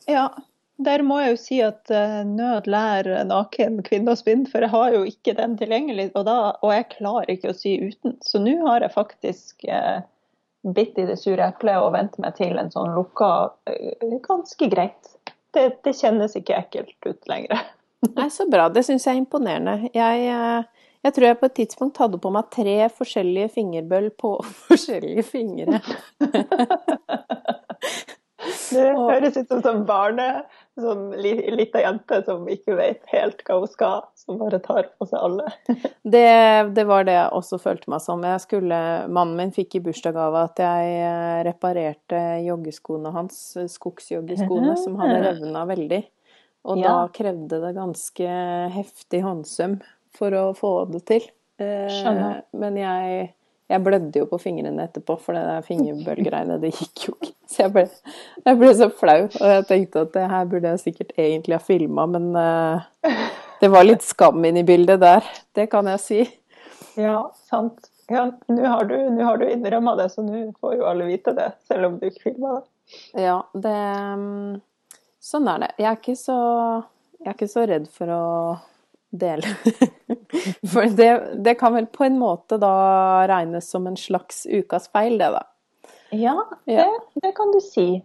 Ja, 0.08 0.30
der 0.78 1.02
må 1.02 1.18
jeg 1.24 1.32
jo 1.32 1.38
si 1.42 1.62
at 1.66 1.90
eh, 1.90 2.24
nød 2.28 2.68
lærer 2.70 3.24
naken 3.26 3.80
kvinne 3.88 4.14
å 4.14 4.20
spinne, 4.20 4.46
for 4.52 4.62
jeg 4.62 4.70
har 4.70 4.92
jo 4.94 5.04
ikke 5.10 5.34
den 5.38 5.56
tilgjengelig, 5.58 6.12
og, 6.16 6.26
da, 6.28 6.36
og 6.62 6.74
jeg 6.76 6.90
klarer 6.98 7.32
ikke 7.34 7.50
å 7.54 7.58
sy 7.58 7.78
uten. 7.88 8.18
Så 8.22 8.42
nå 8.44 8.54
har 8.68 8.82
jeg 8.86 8.94
faktisk 8.94 9.66
eh, 9.66 10.04
bitt 10.76 10.98
i 11.02 11.06
det 11.10 11.18
sure 11.22 11.48
eplet 11.48 11.78
og 11.82 11.94
vent 11.96 12.18
meg 12.22 12.36
til 12.38 12.58
en 12.62 12.70
sånn 12.74 12.94
lukka 12.98 13.32
eh, 13.72 14.20
ganske 14.28 14.70
greit. 14.70 15.12
Det, 15.56 15.70
det 15.88 15.96
kjennes 15.98 16.36
ikke 16.38 16.58
ekkelt 16.60 17.10
ut 17.10 17.28
lenger. 17.32 17.66
Nei, 18.18 18.28
så 18.30 18.46
bra. 18.52 18.68
Det 18.70 18.84
syns 18.86 19.08
jeg 19.08 19.16
er 19.16 19.22
imponerende. 19.24 19.90
Jeg, 19.96 20.28
eh, 20.30 20.85
jeg 21.06 21.14
tror 21.14 21.28
jeg 21.28 21.38
på 21.40 21.50
et 21.50 21.58
tidspunkt 21.60 22.00
hadde 22.02 22.18
på 22.22 22.32
meg 22.34 22.52
tre 22.54 22.78
forskjellige 22.90 23.54
fingerbøll 23.60 24.10
på 24.18 24.38
forskjellige 24.68 25.26
fingre. 25.28 25.82
Det 28.74 28.86
høres 28.98 29.38
ut 29.38 29.52
som 29.52 29.62
sånn 29.62 29.84
barne, 29.86 30.28
sånn 30.82 31.12
li, 31.22 31.36
lita 31.54 31.84
jente 31.84 32.22
som 32.26 32.48
ikke 32.50 32.78
vet 32.80 33.04
helt 33.14 33.44
hva 33.46 33.60
hun 33.62 33.70
skal, 33.70 34.08
som 34.18 34.40
bare 34.42 34.60
tar 34.66 34.90
på 34.98 35.08
seg 35.12 35.22
alle. 35.28 35.52
Det, 36.16 36.26
det 36.78 36.84
var 36.86 37.06
det 37.06 37.16
jeg 37.16 37.30
også 37.38 37.58
følte 37.62 37.90
meg 37.90 38.02
som. 38.04 38.26
Skulle, 38.42 38.78
mannen 39.10 39.38
min 39.40 39.54
fikk 39.54 39.78
i 39.78 39.82
bursdagsgave 39.86 40.44
at 40.50 40.62
jeg 40.62 40.92
eh, 41.02 41.40
reparerte 41.48 42.20
joggeskoene 42.46 43.14
hans, 43.14 43.40
skogsjoggeskoene, 43.74 44.76
som 44.82 44.98
hadde 45.02 45.24
revna 45.26 45.66
veldig. 45.70 46.04
Og 46.66 46.82
da 46.82 46.94
krevde 47.14 47.60
det 47.62 47.76
ganske 47.78 48.38
heftig 48.74 49.22
håndsøm 49.22 49.78
for 50.18 50.36
å 50.36 50.46
få 50.58 50.74
det 50.92 51.02
til. 51.10 51.26
Eh, 51.62 51.88
Skjønner. 51.92 52.44
Men 52.60 52.78
jeg, 52.80 53.30
jeg 53.72 53.84
blødde 53.86 54.22
jo 54.22 54.28
på 54.30 54.40
fingrene 54.42 54.88
etterpå, 54.88 55.18
for 55.22 55.38
det 55.38 55.46
der 55.48 55.66
fingerbølgreiene, 55.68 56.60
det 56.62 56.74
gikk 56.76 57.08
jo 57.08 57.16
ikke. 57.20 57.34
Så 57.50 57.66
jeg 57.66 57.74
ble, 57.76 57.86
jeg 58.46 58.60
ble 58.62 58.72
så 58.78 58.90
flau, 59.02 59.20
og 59.30 59.50
jeg 59.54 59.66
tenkte 59.70 60.06
at 60.06 60.14
det 60.16 60.28
her 60.32 60.48
burde 60.52 60.76
jeg 60.76 60.84
sikkert 60.84 61.12
egentlig 61.18 61.58
ha 61.58 61.64
filma, 61.64 62.08
men 62.10 62.32
eh, 62.42 63.20
det 63.62 63.72
var 63.74 63.88
litt 63.88 64.06
skam 64.06 64.44
inni 64.46 64.66
i 64.66 64.68
bildet 64.68 65.04
der, 65.04 65.28
det 65.56 65.70
kan 65.72 65.90
jeg 65.94 66.04
si. 66.04 66.24
Ja, 67.00 67.20
sant. 67.50 67.92
Ja, 68.12 68.28
nå 68.54 68.66
har 68.70 68.86
du, 68.86 68.96
nå 69.10 69.24
har 69.26 69.40
du 69.42 69.48
innrømma 69.50 69.96
det, 69.98 70.12
så 70.14 70.22
nå 70.22 70.52
får 70.62 70.76
jo 70.78 70.86
alle 70.90 71.08
vite 71.10 71.34
det, 71.38 71.50
selv 71.66 71.90
om 71.90 72.00
du 72.02 72.06
ikke 72.10 72.30
filma 72.30 72.60
det. 72.60 72.66
Ja, 73.18 73.40
det 73.58 73.78
mm, 74.22 74.60
Sånn 75.26 75.48
er 75.50 75.64
det. 75.64 75.72
Jeg 75.82 75.88
er 75.90 75.96
ikke 75.98 76.14
så, 76.20 76.38
jeg 77.18 77.32
er 77.32 77.34
ikke 77.34 77.50
så 77.50 77.64
redd 77.66 77.88
for 77.90 78.12
å 78.14 78.26
dele. 79.10 79.56
For 80.74 80.90
det, 80.98 81.12
det 81.46 81.56
kan 81.60 81.76
vel 81.76 81.88
på 81.92 82.06
en 82.08 82.18
måte 82.20 82.58
da 82.62 82.74
regnes 83.30 83.70
som 83.72 83.88
en 83.88 83.98
slags 84.00 84.46
ukas 84.50 84.90
feil, 84.94 85.18
det 85.22 85.32
da. 85.36 85.44
Ja, 86.16 86.36
det, 86.66 86.80
Ja. 86.80 86.90
det 87.24 87.32
kan 87.36 87.52
du 87.52 87.60
si. 87.64 88.04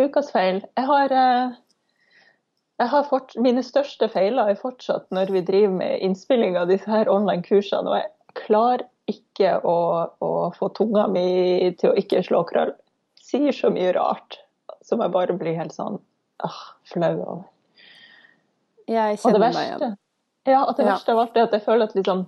Ukas 0.00 0.30
feil. 0.32 0.62
Jeg 0.76 0.86
har, 0.88 1.12
eh, 1.12 1.52
jeg 2.80 2.88
har 2.88 3.04
fort, 3.08 3.34
mine 3.36 3.62
største 3.62 4.08
feiler 4.10 4.50
er 4.50 4.58
fortsatt 4.60 5.10
når 5.14 5.32
vi 5.32 5.44
driver 5.46 5.74
med 5.76 6.00
innspilling 6.02 6.56
av 6.58 6.68
disse 6.72 6.90
her 6.90 7.10
online-kursene, 7.12 7.88
og 7.88 8.00
jeg 8.00 8.44
klarer 8.46 8.86
ikke 9.10 9.58
å, 9.66 9.76
å 10.22 10.30
få 10.56 10.70
tunga 10.76 11.06
mi 11.10 11.72
til 11.78 11.90
å 11.92 11.96
ikke 11.98 12.22
slå 12.24 12.44
krøll. 12.48 12.72
Sier 13.22 13.52
så 13.56 13.70
mye 13.72 13.92
rart 13.96 14.40
som 14.82 15.02
jeg 15.02 15.12
bare 15.14 15.36
blir 15.38 15.56
helt 15.58 15.74
sånn 15.74 15.98
ah, 16.42 16.62
flau 16.90 17.12
over. 17.20 17.44
Jeg 18.90 19.18
kjenner 19.22 19.52
meg 19.54 19.68
igjen. 19.68 19.96
Ja, 20.48 20.62
at 20.66 20.78
det 20.78 20.86
verste 20.88 21.14
av 21.14 21.22
alt 21.22 21.36
er 21.36 21.46
at 21.46 21.56
jeg 21.56 21.64
føler 21.66 21.88
at 21.88 21.98
liksom 21.98 22.24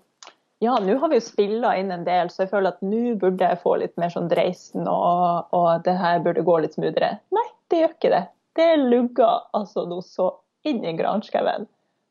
Ja, 0.62 0.76
nå 0.80 0.94
har 1.00 1.11
vi 1.11 1.18
jo 1.18 1.25
spilla 1.25 1.75
inn 1.76 1.90
en 1.92 2.06
del, 2.06 2.30
så 2.30 2.44
jeg 2.44 2.52
føler 2.52 2.73
at 2.73 2.85
nå 2.85 3.16
burde 3.21 3.49
jeg 3.50 3.61
få 3.61 3.75
litt 3.83 3.97
mer 4.00 4.12
sånn 4.14 4.30
dreisen, 4.30 4.87
og, 4.88 5.50
og 5.52 5.83
det 5.85 5.97
her 5.99 6.23
burde 6.25 6.44
gå 6.47 6.54
litt 6.62 6.76
smoothere. 6.78 7.18
Nei, 7.35 7.44
det 7.68 7.83
gjør 7.83 7.92
ikke 7.97 8.12
det. 8.14 8.23
Det 8.56 8.71
lugger 8.78 9.42
altså 9.59 9.85
noe 9.90 10.06
så 10.06 10.30
inn 10.64 10.80
i 10.87 10.94
granskauen. 10.97 11.66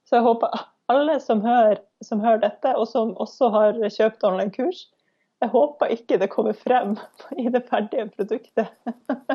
Så 0.05 0.19
jeg 0.19 0.27
håper 0.27 0.59
alle 0.91 1.15
som 1.23 1.41
hører, 1.41 1.79
som 2.03 2.21
hører 2.21 2.43
dette, 2.43 2.75
og 2.75 2.85
som 2.91 3.15
også 3.23 3.49
har 3.55 3.79
kjøpt 3.79 4.27
online-kurs, 4.27 4.83
jeg 5.43 5.51
håper 5.51 5.91
ikke 5.95 6.19
det 6.21 6.29
kommer 6.31 6.55
frem 6.55 6.95
i 7.43 7.49
det 7.51 7.65
ferdige 7.71 8.09
produktet. 8.13 8.69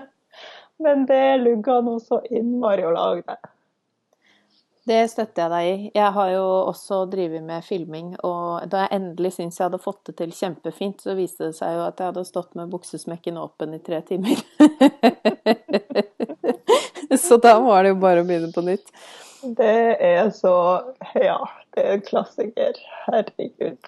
Men 0.84 1.06
det 1.08 1.40
lugger 1.42 1.82
noe 1.82 2.00
så 2.00 2.20
innmari 2.30 2.86
å 2.86 2.94
lage 2.94 3.24
det. 3.26 3.38
Det 4.88 5.02
støtter 5.12 5.42
jeg 5.42 5.50
deg 5.52 5.66
i. 5.68 5.90
Jeg 5.98 6.12
har 6.14 6.28
jo 6.32 6.44
også 6.70 7.02
drevet 7.12 7.42
med 7.44 7.64
filming, 7.66 8.14
og 8.24 8.64
da 8.72 8.86
jeg 8.86 8.96
endelig 8.96 9.34
syntes 9.34 9.58
jeg 9.60 9.66
hadde 9.66 9.80
fått 9.82 10.00
det 10.08 10.14
til 10.20 10.30
kjempefint, 10.32 11.02
så 11.04 11.16
viste 11.18 11.50
det 11.50 11.56
seg 11.58 11.74
jo 11.76 11.82
at 11.84 12.00
jeg 12.00 12.08
hadde 12.08 12.24
stått 12.24 12.56
med 12.56 12.70
buksesmekken 12.72 13.36
åpen 13.40 13.76
i 13.76 13.80
tre 13.84 14.00
timer. 14.08 14.40
så 17.26 17.34
da 17.42 17.58
var 17.60 17.84
det 17.84 17.92
jo 17.92 18.00
bare 18.00 18.22
å 18.24 18.28
begynne 18.28 18.48
på 18.54 18.62
nytt. 18.64 18.88
Det 19.58 19.96
er 20.08 20.30
så 20.34 20.54
Ja, 21.14 21.38
det 21.76 21.82
er 21.84 21.92
en 21.98 22.08
klassiker. 22.08 22.74
Herregud. 23.04 23.78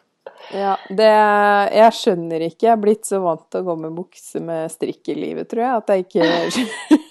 Ja, 0.55 0.77
det 0.89 1.09
Jeg 1.09 1.93
skjønner 1.97 2.41
ikke. 2.45 2.67
Jeg 2.67 2.73
er 2.75 2.83
blitt 2.83 3.07
så 3.09 3.21
vant 3.25 3.47
til 3.49 3.61
å 3.63 3.67
gå 3.71 3.75
med 3.87 3.97
bukse 3.97 4.41
med 4.45 4.71
strikk 4.73 5.09
i 5.15 5.17
livet, 5.17 5.49
tror 5.51 5.63
jeg, 5.65 5.77
at 5.81 5.89
jeg 5.95 6.01
ikke 6.07 6.25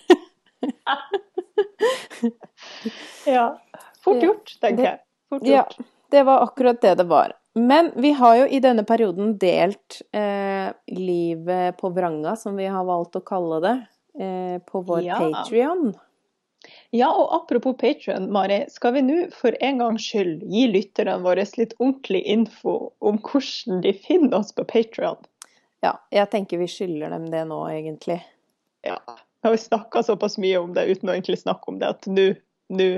Ja. 3.26 3.62
Fort 4.04 4.24
gjort, 4.24 4.56
tenker 4.62 4.84
jeg. 4.84 5.00
Fort 5.30 5.46
Ja, 5.48 5.66
det 6.12 6.24
var 6.28 6.44
akkurat 6.48 6.82
det 6.82 6.96
det 7.02 7.08
var. 7.10 7.34
Men 7.60 7.92
vi 7.96 8.12
har 8.16 8.36
jo 8.38 8.46
i 8.48 8.60
denne 8.64 8.84
perioden 8.88 9.34
delt 9.42 10.02
eh, 10.16 10.70
livet 10.88 11.78
på 11.78 11.90
vranga, 11.94 12.36
som 12.40 12.56
vi 12.56 12.68
har 12.70 12.86
valgt 12.88 13.18
å 13.20 13.24
kalle 13.26 13.58
det, 13.66 13.74
eh, 14.22 14.60
på 14.70 14.82
vår 14.86 15.02
Ja. 15.04 15.18
Patrion. 15.20 15.94
Ja, 16.92 17.10
og 17.16 17.34
apropos 17.34 17.78
Patrion, 17.80 18.32
Mari. 18.32 18.66
Skal 18.70 18.94
vi 18.94 19.02
nå 19.02 19.18
for 19.34 19.56
en 19.64 19.78
gangs 19.80 20.04
skyld 20.04 20.44
gi 20.44 20.66
lytterne 20.68 21.18
våre 21.24 21.46
litt 21.58 21.74
ordentlig 21.80 22.22
info 22.28 22.92
om 23.00 23.20
hvordan 23.24 23.82
de 23.86 23.94
finner 23.94 24.40
oss 24.42 24.52
på 24.56 24.66
Patrion? 24.68 25.18
Ja, 25.82 25.96
jeg 26.12 26.30
tenker 26.32 26.60
vi 26.60 26.68
skylder 26.68 27.10
dem 27.16 27.30
det 27.32 27.46
nå, 27.48 27.62
egentlig. 27.72 28.20
Ja. 28.84 29.00
Vi 29.42 29.48
har 29.50 29.56
snakka 29.58 30.04
såpass 30.04 30.38
mye 30.38 30.60
om 30.60 30.74
det 30.76 30.90
uten 30.92 31.10
å 31.10 31.14
egentlig 31.16 31.40
snakke 31.40 31.72
om 31.72 31.80
det, 31.80 31.88
at 31.96 32.08
nå 32.12 32.92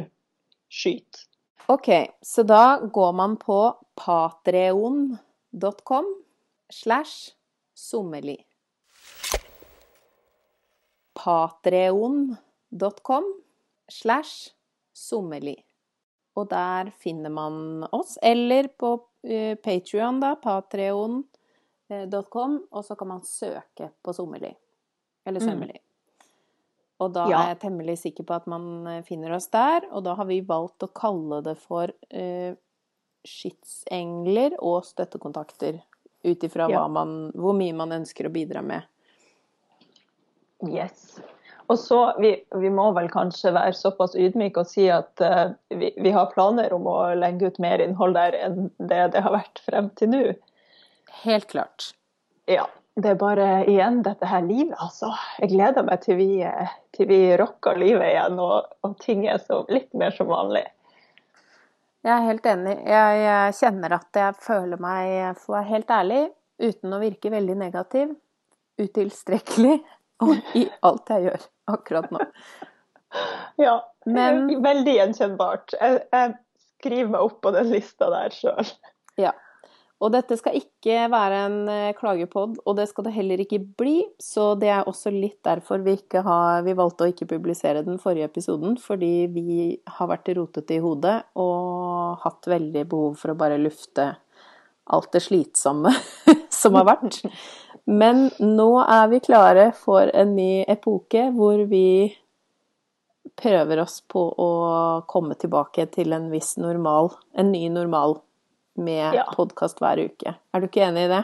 skyt. 0.72 1.28
Ok, 1.72 1.88
så 2.22 2.44
da 2.44 2.80
går 2.80 3.12
man 3.14 3.38
på 3.38 3.76
patreon.com 3.96 6.06
slash 6.70 7.32
sommerli. 7.76 8.38
Patreon.com 11.14 13.24
slash 13.92 14.50
sommerli. 14.94 15.56
Og 16.36 16.50
der 16.50 16.92
finner 16.96 17.30
man 17.30 17.84
oss, 17.92 18.18
eller 18.24 18.68
på 18.68 18.94
uh, 19.28 19.56
Patrion, 19.60 20.20
da, 20.24 20.36
patreon.com, 20.40 22.54
og 22.72 22.86
så 22.88 22.96
kan 22.96 23.08
man 23.08 23.22
søke 23.28 23.90
på 24.04 24.14
sommerli. 24.16 24.54
Eller 25.26 25.42
Mm. 25.42 25.48
Og 27.02 27.14
da 27.16 27.26
Ja. 27.30 27.40
er 27.42 27.48
jeg 27.56 27.62
temmelig 27.64 27.98
sikker 28.04 28.26
på 28.28 28.36
at 28.38 28.48
man 28.52 28.88
eh, 28.88 29.02
finner 29.08 29.34
oss 29.34 29.48
der, 29.54 29.88
og 29.92 30.04
da 30.06 30.14
har 30.20 30.28
vi 30.30 30.42
valgt 30.46 30.84
å 30.86 30.92
kalle 30.94 31.42
det 31.46 31.56
for 31.58 31.90
uh, 32.14 32.54
skytsengler 33.26 34.56
og 34.60 34.86
støttekontakter. 34.86 35.82
Ut 36.24 36.44
ifra 36.46 36.68
Ja. 36.70 36.86
hvor 36.88 37.56
mye 37.58 37.74
man 37.74 37.90
ønsker 37.96 38.28
å 38.30 38.34
bidra 38.34 38.62
med. 38.62 38.86
Yes. 40.70 41.20
Og 41.72 41.80
så, 41.80 42.14
vi, 42.20 42.36
vi 42.54 42.70
må 42.70 42.92
vel 42.94 43.08
kanskje 43.10 43.54
være 43.56 43.74
såpass 43.74 44.14
ydmyke 44.20 44.62
og 44.62 44.70
si 44.70 44.86
at 44.92 45.24
uh, 45.24 45.54
vi, 45.70 45.94
vi 45.98 46.12
har 46.14 46.30
planer 46.34 46.74
om 46.76 46.86
å 46.92 46.98
legge 47.18 47.48
ut 47.50 47.58
mer 47.64 47.82
innhold 47.82 48.14
der 48.20 48.38
enn 48.38 48.70
det 48.78 49.02
det 49.16 49.24
har 49.26 49.34
vært 49.34 49.64
frem 49.66 49.90
til 49.98 50.12
nå. 50.14 50.22
Helt 51.24 51.48
klart. 51.50 51.94
Ja. 52.52 52.68
Det 53.00 53.14
er 53.14 53.20
bare 53.20 53.48
igjen 53.72 54.02
dette 54.04 54.28
her 54.28 54.42
livet, 54.44 54.76
altså. 54.84 55.14
Jeg 55.40 55.54
gleder 55.54 55.86
meg 55.88 56.02
til 56.04 56.18
vi, 56.20 56.42
eh, 56.44 56.74
til 56.92 57.08
vi 57.08 57.20
rocker 57.40 57.80
livet 57.80 58.10
igjen 58.10 58.40
og, 58.44 58.68
og 58.84 58.98
ting 59.00 59.24
er 59.32 59.40
så 59.40 59.62
litt 59.72 59.94
mer 59.98 60.12
som 60.16 60.28
vanlig. 60.32 60.66
Jeg 62.02 62.12
er 62.16 62.26
helt 62.26 62.50
enig. 62.50 62.76
Jeg, 62.90 63.22
jeg 63.22 63.56
kjenner 63.62 63.96
at 63.96 64.20
jeg 64.20 64.38
føler 64.42 64.82
meg, 64.82 65.38
for 65.38 65.54
å 65.54 65.58
være 65.60 65.70
helt 65.70 65.94
ærlig, 65.94 66.22
uten 66.62 66.96
å 66.98 67.00
virke 67.02 67.32
veldig 67.32 67.56
negativ, 67.62 68.12
utilstrekkelig 68.82 69.78
og 70.26 70.58
i 70.58 70.66
alt 70.88 71.14
jeg 71.14 71.30
gjør 71.30 71.48
akkurat 71.78 72.12
nå. 72.14 72.28
Ja, 73.60 73.74
Men, 74.08 74.46
veldig 74.64 74.94
gjenkjennbart. 74.96 75.74
Jeg, 75.76 75.98
jeg 76.16 76.30
skriver 76.80 77.10
meg 77.12 77.26
opp 77.26 77.42
på 77.44 77.52
den 77.52 77.68
lista 77.74 78.08
der 78.10 78.32
sjøl. 78.32 78.70
Ja. 79.20 79.34
Og 80.02 80.10
dette 80.16 80.34
skal 80.40 80.56
ikke 80.58 81.06
være 81.14 81.42
en 81.46 81.58
eh, 81.70 81.94
klagepod, 81.98 82.58
og 82.66 82.78
det 82.80 82.88
skal 82.90 83.06
det 83.06 83.14
heller 83.14 83.44
ikke 83.44 83.60
bli. 83.62 84.00
Så 84.18 84.56
det 84.58 84.72
er 84.74 84.88
også 84.90 85.14
litt 85.14 85.38
derfor 85.46 85.84
vi, 85.86 85.94
har, 86.26 86.64
vi 86.66 86.74
valgte 86.78 87.06
å 87.06 87.12
ikke 87.12 87.30
publisere 87.30 87.84
den 87.86 88.02
forrige 88.02 88.32
episoden. 88.32 88.80
Fordi 88.82 89.14
vi 89.34 89.76
har 89.98 90.10
vært 90.10 90.34
rotete 90.38 90.80
i 90.80 90.82
hodet 90.82 91.20
og 91.38 92.24
hatt 92.26 92.50
veldig 92.50 92.86
behov 92.90 93.20
for 93.22 93.34
å 93.34 93.38
bare 93.38 93.62
lufte 93.62 94.10
alt 94.92 95.12
det 95.14 95.22
slitsomme 95.24 95.94
som 96.62 96.80
har 96.80 96.90
vært. 96.90 97.22
Men 97.86 98.30
nå 98.42 98.72
er 98.82 99.06
vi 99.14 99.22
klare 99.22 99.70
for 99.78 100.10
en 100.18 100.34
ny 100.38 100.64
epoke 100.70 101.30
hvor 101.36 101.62
vi 101.70 102.10
prøver 103.38 103.82
oss 103.86 104.02
på 104.10 104.22
å 104.34 104.50
komme 105.10 105.38
tilbake 105.40 105.86
til 105.94 106.14
en 106.14 106.28
viss 106.34 106.56
normal, 106.62 107.14
en 107.38 107.54
ny 107.54 107.68
normal 107.74 108.18
med 108.80 109.16
ja. 109.16 109.26
podkast 109.36 109.82
hver 109.82 110.00
uke. 110.00 110.34
Er 110.54 110.62
du 110.62 110.68
ikke 110.70 110.86
enig 110.88 111.08
i 111.08 111.12
det? 111.12 111.24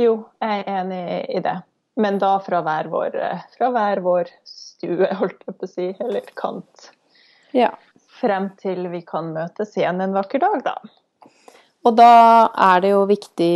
Jo, 0.00 0.16
jeg 0.42 0.64
er 0.64 0.80
enig 0.80 1.04
i 1.30 1.42
det. 1.44 1.56
Men 2.00 2.18
da 2.18 2.34
fra 2.42 2.60
hver 2.66 2.90
vår, 2.90 3.16
fra 3.54 3.70
hver 3.74 4.02
vår 4.02 4.30
stue, 4.48 5.08
holdt 5.20 5.46
jeg 5.46 5.56
på 5.60 5.68
å 5.68 5.70
si, 5.70 5.88
eller 6.02 6.34
kant. 6.38 6.90
Ja. 7.54 7.72
Frem 8.14 8.50
til 8.60 8.88
vi 8.90 9.02
kan 9.06 9.32
møtes 9.34 9.74
igjen 9.78 10.02
en 10.02 10.14
vakker 10.14 10.42
dag, 10.42 10.60
da. 10.66 10.76
Og 11.84 11.96
da 11.98 12.48
er 12.64 12.78
det 12.80 12.94
jo 12.94 13.02
viktig 13.04 13.54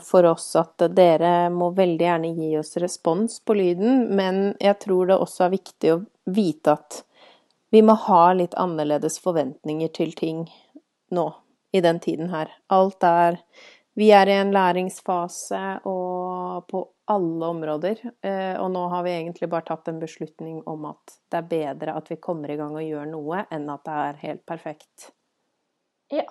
for 0.00 0.24
oss 0.30 0.46
at 0.56 0.86
dere 0.96 1.50
må 1.52 1.68
veldig 1.76 2.06
gjerne 2.06 2.30
gi 2.32 2.54
oss 2.56 2.78
respons 2.80 3.42
på 3.44 3.58
lyden, 3.58 4.06
men 4.16 4.54
jeg 4.62 4.78
tror 4.86 5.10
det 5.10 5.18
også 5.20 5.44
er 5.44 5.52
viktig 5.52 5.92
å 5.92 5.98
vite 6.32 6.78
at 6.78 7.02
vi 7.68 7.82
må 7.84 7.98
ha 8.06 8.22
litt 8.32 8.56
annerledes 8.56 9.18
forventninger 9.20 9.92
til 9.92 10.14
ting 10.16 10.46
nå 11.12 11.26
i 11.72 11.82
den 11.84 12.00
tiden 12.00 12.30
her. 12.32 12.52
Alt 12.66 13.02
er 13.04 13.42
Vi 13.98 14.12
er 14.14 14.28
i 14.30 14.36
en 14.38 14.52
læringsfase 14.54 15.80
og 15.90 16.66
på 16.70 16.84
alle 17.10 17.46
områder. 17.46 17.98
Eh, 18.22 18.54
og 18.60 18.70
nå 18.70 18.84
har 18.92 19.02
vi 19.02 19.10
egentlig 19.16 19.48
bare 19.50 19.66
tatt 19.66 19.88
en 19.90 19.98
beslutning 19.98 20.60
om 20.70 20.84
at 20.92 21.16
det 21.32 21.40
er 21.40 21.48
bedre 21.50 21.96
at 21.98 22.10
vi 22.10 22.20
kommer 22.22 22.52
i 22.52 22.58
gang 22.60 22.76
og 22.76 22.84
gjør 22.84 23.08
noe, 23.10 23.42
enn 23.50 23.66
at 23.72 23.82
det 23.88 23.96
er 24.04 24.20
helt 24.22 24.44
perfekt. 24.46 25.08
Ja. 26.14 26.28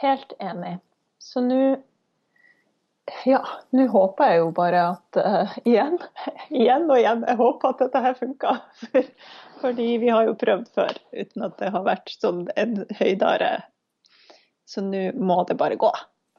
Helt 0.00 0.32
enig. 0.40 0.78
Så 1.20 1.42
nå 1.44 1.76
ja, 3.24 3.40
nå 3.70 3.86
håper 3.90 4.30
jeg 4.32 4.40
jo 4.40 4.50
bare 4.56 4.82
at 4.92 5.20
uh, 5.20 5.56
igjen, 5.64 5.98
igjen 6.60 6.86
og 6.90 6.98
igjen, 6.98 7.24
jeg 7.28 7.40
håper 7.40 7.72
at 7.72 7.82
dette 7.84 8.04
her 8.04 8.16
funker. 8.18 8.60
For, 8.90 9.10
fordi 9.60 9.88
vi 10.00 10.12
har 10.12 10.28
jo 10.28 10.38
prøvd 10.40 10.70
før 10.76 10.94
uten 11.12 11.44
at 11.44 11.58
det 11.60 11.72
har 11.74 11.84
vært 11.84 12.14
sånn 12.16 12.46
en 12.56 12.78
høydare. 13.00 13.50
Så 14.68 14.84
nå 14.86 15.10
må 15.18 15.42
det 15.48 15.58
bare 15.60 15.76
gå. 15.80 15.90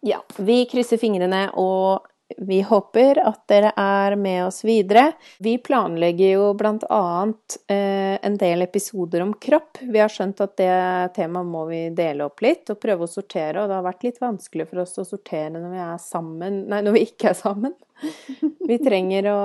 Ja, 0.07 0.23
vi 0.41 0.63
krysser 0.71 0.97
fingrene 0.97 1.49
og 1.61 2.07
vi 2.37 2.61
håper 2.61 3.19
at 3.27 3.41
dere 3.51 3.71
er 3.77 4.15
med 4.15 4.45
oss 4.45 4.61
videre. 4.67 5.11
Vi 5.39 5.57
planlegger 5.63 6.33
jo 6.35 6.49
bl.a. 6.57 6.77
annet 6.87 7.57
en 7.67 8.37
del 8.37 8.65
episoder 8.65 9.23
om 9.25 9.33
kropp. 9.33 9.81
Vi 9.81 9.99
har 10.01 10.11
skjønt 10.11 10.41
at 10.43 10.55
det 10.59 10.73
temaet 11.15 11.49
må 11.49 11.65
vi 11.69 11.81
dele 11.95 12.27
opp 12.27 12.43
litt 12.43 12.69
og 12.71 12.79
prøve 12.81 13.07
å 13.07 13.11
sortere. 13.11 13.61
Og 13.61 13.69
det 13.69 13.77
har 13.77 13.87
vært 13.87 14.05
litt 14.07 14.21
vanskelig 14.21 14.67
for 14.69 14.83
oss 14.83 14.97
å 15.01 15.07
sortere 15.07 15.55
når 15.57 15.73
vi 15.73 15.81
er 15.85 16.03
sammen 16.03 16.61
Nei, 16.71 16.81
når 16.85 16.97
vi 16.97 17.05
ikke 17.09 17.31
er 17.31 17.37
sammen. 17.37 17.75
Vi 18.69 18.77
trenger 18.81 19.27
å 19.29 19.41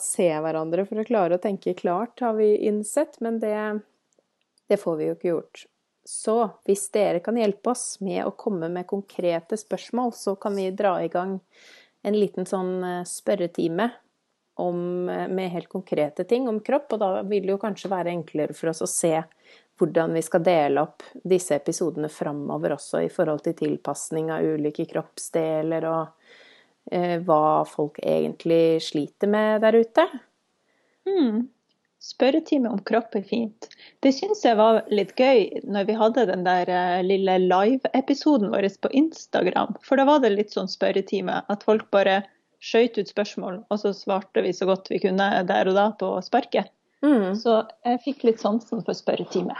se 0.00 0.26
hverandre 0.26 0.86
for 0.88 1.02
å 1.02 1.06
klare 1.06 1.36
å 1.36 1.42
tenke 1.42 1.74
klart, 1.78 2.22
har 2.24 2.34
vi 2.34 2.56
innsett. 2.66 3.18
Men 3.22 3.38
det, 3.42 3.58
det 4.70 4.78
får 4.80 4.96
vi 4.98 5.10
jo 5.10 5.16
ikke 5.18 5.28
gjort. 5.28 5.64
Så 6.04 6.36
hvis 6.66 6.88
dere 6.94 7.20
kan 7.22 7.36
hjelpe 7.38 7.70
oss 7.70 8.00
med 8.02 8.24
å 8.26 8.34
komme 8.34 8.70
med 8.72 8.88
konkrete 8.90 9.58
spørsmål, 9.58 10.10
så 10.18 10.34
kan 10.34 10.56
vi 10.58 10.70
dra 10.74 10.96
i 11.02 11.10
gang 11.12 11.36
en 12.02 12.18
liten 12.18 12.48
sånn 12.48 12.74
eh, 12.84 13.04
spørretime 13.08 13.90
om, 14.60 15.08
eh, 15.08 15.28
med 15.28 15.50
helt 15.54 15.68
konkrete 15.68 16.24
ting 16.28 16.48
om 16.48 16.60
kropp, 16.60 16.92
og 16.92 17.02
da 17.02 17.10
vil 17.22 17.46
det 17.46 17.54
jo 17.54 17.62
kanskje 17.62 17.92
være 17.92 18.12
enklere 18.12 18.56
for 18.56 18.72
oss 18.72 18.82
å 18.84 18.90
se 18.90 19.16
hvordan 19.80 20.12
vi 20.14 20.22
skal 20.22 20.44
dele 20.46 20.82
opp 20.84 21.02
disse 21.26 21.56
episodene 21.56 22.10
framover 22.12 22.76
også 22.76 23.00
i 23.02 23.10
forhold 23.10 23.42
til 23.46 23.56
tilpasning 23.58 24.30
av 24.30 24.44
ulike 24.44 24.86
kroppsdeler 24.90 25.86
og 25.90 26.92
eh, 26.92 27.16
hva 27.24 27.64
folk 27.66 27.98
egentlig 28.02 28.82
sliter 28.84 29.30
med 29.32 29.64
der 29.64 29.80
ute. 29.80 30.06
Mm. 31.08 31.48
Spørretime 32.02 32.66
om 32.66 32.80
kropp 32.82 33.14
er 33.14 33.22
fint. 33.22 33.68
Det 34.02 34.10
syns 34.16 34.40
jeg 34.42 34.58
var 34.58 34.80
litt 34.90 35.12
gøy 35.14 35.62
når 35.70 35.86
vi 35.86 35.94
hadde 36.00 36.24
den 36.32 36.42
der 36.42 36.70
eh, 36.70 37.02
lille 37.06 37.36
live-episoden 37.44 38.50
vår 38.50 38.66
på 38.82 38.90
Instagram. 38.98 39.76
For 39.86 40.00
da 40.00 40.06
var 40.08 40.24
det 40.24 40.32
litt 40.34 40.50
sånn 40.54 40.70
spørretime. 40.70 41.44
At 41.46 41.62
folk 41.62 41.86
bare 41.94 42.24
skøyt 42.62 42.98
ut 42.98 43.10
spørsmål, 43.10 43.60
og 43.70 43.78
så 43.78 43.94
svarte 43.94 44.42
vi 44.42 44.50
så 44.54 44.66
godt 44.66 44.90
vi 44.90 44.98
kunne 45.02 45.28
der 45.46 45.70
og 45.70 45.78
da 45.78 45.86
på 45.98 46.10
sparket. 46.26 46.74
Mm. 47.06 47.38
Så 47.38 47.60
jeg 47.86 48.02
fikk 48.02 48.26
litt 48.26 48.42
sansen 48.42 48.82
for 48.82 48.98
spørretime. 48.98 49.54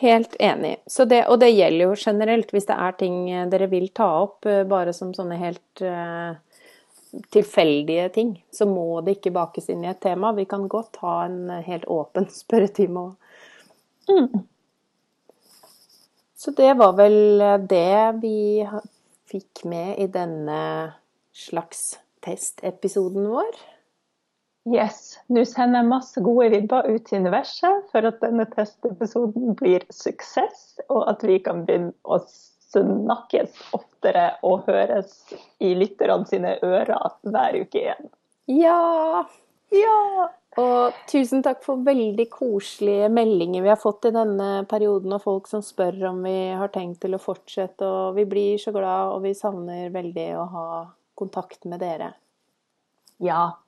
Helt 0.00 0.36
enig. 0.40 0.76
Det, 0.84 1.24
og 1.32 1.40
det 1.40 1.50
gjelder 1.52 1.86
jo 1.86 1.96
generelt 1.96 2.52
hvis 2.52 2.68
det 2.68 2.76
er 2.76 3.00
ting 3.00 3.18
dere 3.52 3.72
vil 3.72 3.88
ta 3.96 4.10
opp, 4.26 4.44
eh, 4.44 4.66
bare 4.68 4.92
som 4.96 5.16
sånne 5.16 5.40
helt 5.40 5.84
tilfeldige 7.34 8.08
ting, 8.14 8.34
så 8.54 8.66
må 8.68 9.00
det 9.04 9.18
ikke 9.18 9.34
bakes 9.34 9.68
inn 9.72 9.84
i 9.84 9.90
et 9.90 10.00
tema. 10.02 10.32
Vi 10.36 10.46
kan 10.50 10.68
godt 10.70 11.00
ha 11.04 11.16
en 11.26 11.50
helt 11.66 11.88
åpen 11.90 12.28
spørretime 12.42 13.08
òg. 13.08 13.34
Mm. 14.10 14.46
Så 16.40 16.54
det 16.56 16.70
var 16.80 16.94
vel 16.96 17.42
det 17.68 18.20
vi 18.22 18.64
fikk 19.30 19.66
med 19.68 19.98
i 20.00 20.06
denne 20.10 20.60
slags 21.36 21.98
testepisoden 22.24 23.28
vår. 23.30 23.58
Yes. 24.68 25.18
Nå 25.32 25.44
sender 25.48 25.80
jeg 25.80 25.88
masse 25.88 26.22
gode 26.24 26.50
vibber 26.52 26.88
ut 26.88 27.06
til 27.08 27.22
universet 27.24 27.86
for 27.92 28.08
at 28.08 28.18
denne 28.24 28.44
testepisoden 28.52 29.54
blir 29.56 29.86
suksess, 29.94 30.80
og 30.88 31.06
at 31.12 31.24
vi 31.24 31.38
kan 31.44 31.64
begynne 31.68 31.94
å 32.04 32.20
snakkes 32.70 33.56
oftere 33.76 34.26
og 34.46 34.66
høres 34.68 35.14
i 35.62 35.74
lytterne 35.78 36.26
sine 36.30 36.56
ører 36.64 36.96
hver 37.26 37.60
uke 37.60 37.84
igjen. 37.84 38.10
Ja! 38.50 39.24
Ja! 39.70 40.28
Og 40.58 40.96
tusen 41.06 41.44
takk 41.46 41.60
for 41.62 41.78
veldig 41.86 42.26
koselige 42.32 43.06
meldinger 43.12 43.62
vi 43.62 43.70
har 43.70 43.78
fått 43.78 44.08
i 44.08 44.14
denne 44.14 44.64
perioden, 44.70 45.14
og 45.14 45.22
folk 45.22 45.46
som 45.46 45.62
spør 45.62 46.08
om 46.10 46.24
vi 46.26 46.50
har 46.58 46.72
tenkt 46.74 47.04
til 47.04 47.14
å 47.14 47.22
fortsette. 47.22 47.86
Og 47.86 48.18
vi 48.18 48.26
blir 48.28 48.58
så 48.58 48.74
glad, 48.74 49.14
og 49.14 49.22
vi 49.28 49.36
savner 49.38 49.92
veldig 49.94 50.26
å 50.40 50.48
ha 50.56 50.66
kontakt 51.18 51.68
med 51.70 51.82
dere. 51.84 52.12
Ja. 53.22 53.60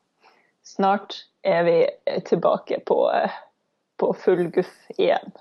Snart 0.67 1.21
er 1.47 1.63
vi 1.67 1.79
tilbake 2.27 2.81
på, 2.87 2.99
på 3.99 4.13
full 4.25 4.49
guff 4.55 4.75
igjen. 4.97 5.33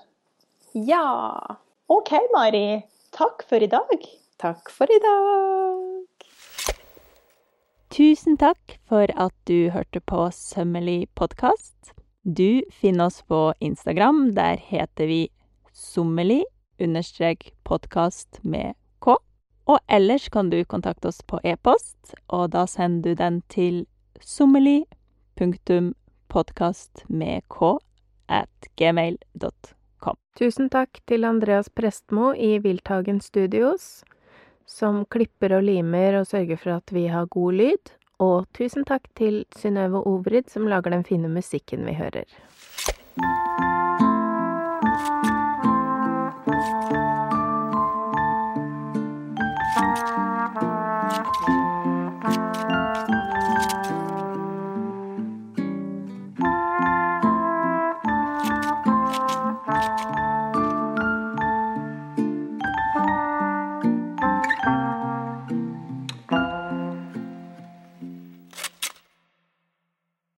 Ja. 0.78 1.56
OK, 1.90 2.14
Mari. 2.34 2.82
Takk 3.12 3.42
for 3.44 3.60
i 3.60 3.68
dag. 3.68 4.00
Takk 4.40 4.70
for 4.72 4.88
i 4.88 4.96
dag. 5.04 6.24
Tusen 7.92 8.40
takk 8.40 8.80
for 8.88 9.04
at 9.20 9.34
du 9.44 9.68
hørte 9.74 10.00
på 10.00 10.30
Sømmelig 10.32 11.12
podkast. 11.20 11.92
Du 12.24 12.64
finner 12.72 13.06
oss 13.10 13.20
på 13.28 13.52
Instagram. 13.60 14.32
Der 14.34 14.56
heter 14.56 15.06
vi 15.06 15.28
sommelig 15.76 16.44
understrek 16.80 17.52
podkast 17.68 18.40
med 18.42 18.72
k. 19.04 19.16
Og 19.68 19.78
ellers 19.92 20.32
kan 20.32 20.48
du 20.48 20.64
kontakte 20.64 21.12
oss 21.12 21.20
på 21.20 21.36
e-post, 21.44 22.16
og 22.32 22.56
da 22.56 22.64
sender 22.66 23.10
du 23.10 23.14
den 23.20 23.42
til 23.52 23.84
sommelig.podkast 24.24 27.04
med 27.12 27.44
k 27.52 27.76
at 28.40 28.72
gmail.com 28.80 29.81
kom. 30.02 30.18
Tusen 30.38 30.70
takk 30.72 31.00
til 31.08 31.26
Andreas 31.28 31.70
Prestmo 31.70 32.32
i 32.34 32.56
Viltagen 32.62 33.20
Studios, 33.22 34.02
som 34.66 35.04
klipper 35.12 35.58
og 35.58 35.66
limer 35.68 36.20
og 36.20 36.28
sørger 36.30 36.60
for 36.60 36.78
at 36.80 36.94
vi 36.94 37.06
har 37.12 37.30
god 37.30 37.60
lyd. 37.60 37.94
Og 38.22 38.46
tusen 38.54 38.86
takk 38.86 39.08
til 39.18 39.42
Synnøve 39.58 40.04
Ovrid, 40.06 40.50
som 40.50 40.68
lager 40.70 40.94
den 40.94 41.04
fine 41.06 41.30
musikken 41.32 41.86
vi 41.88 41.96
hører. 41.98 43.71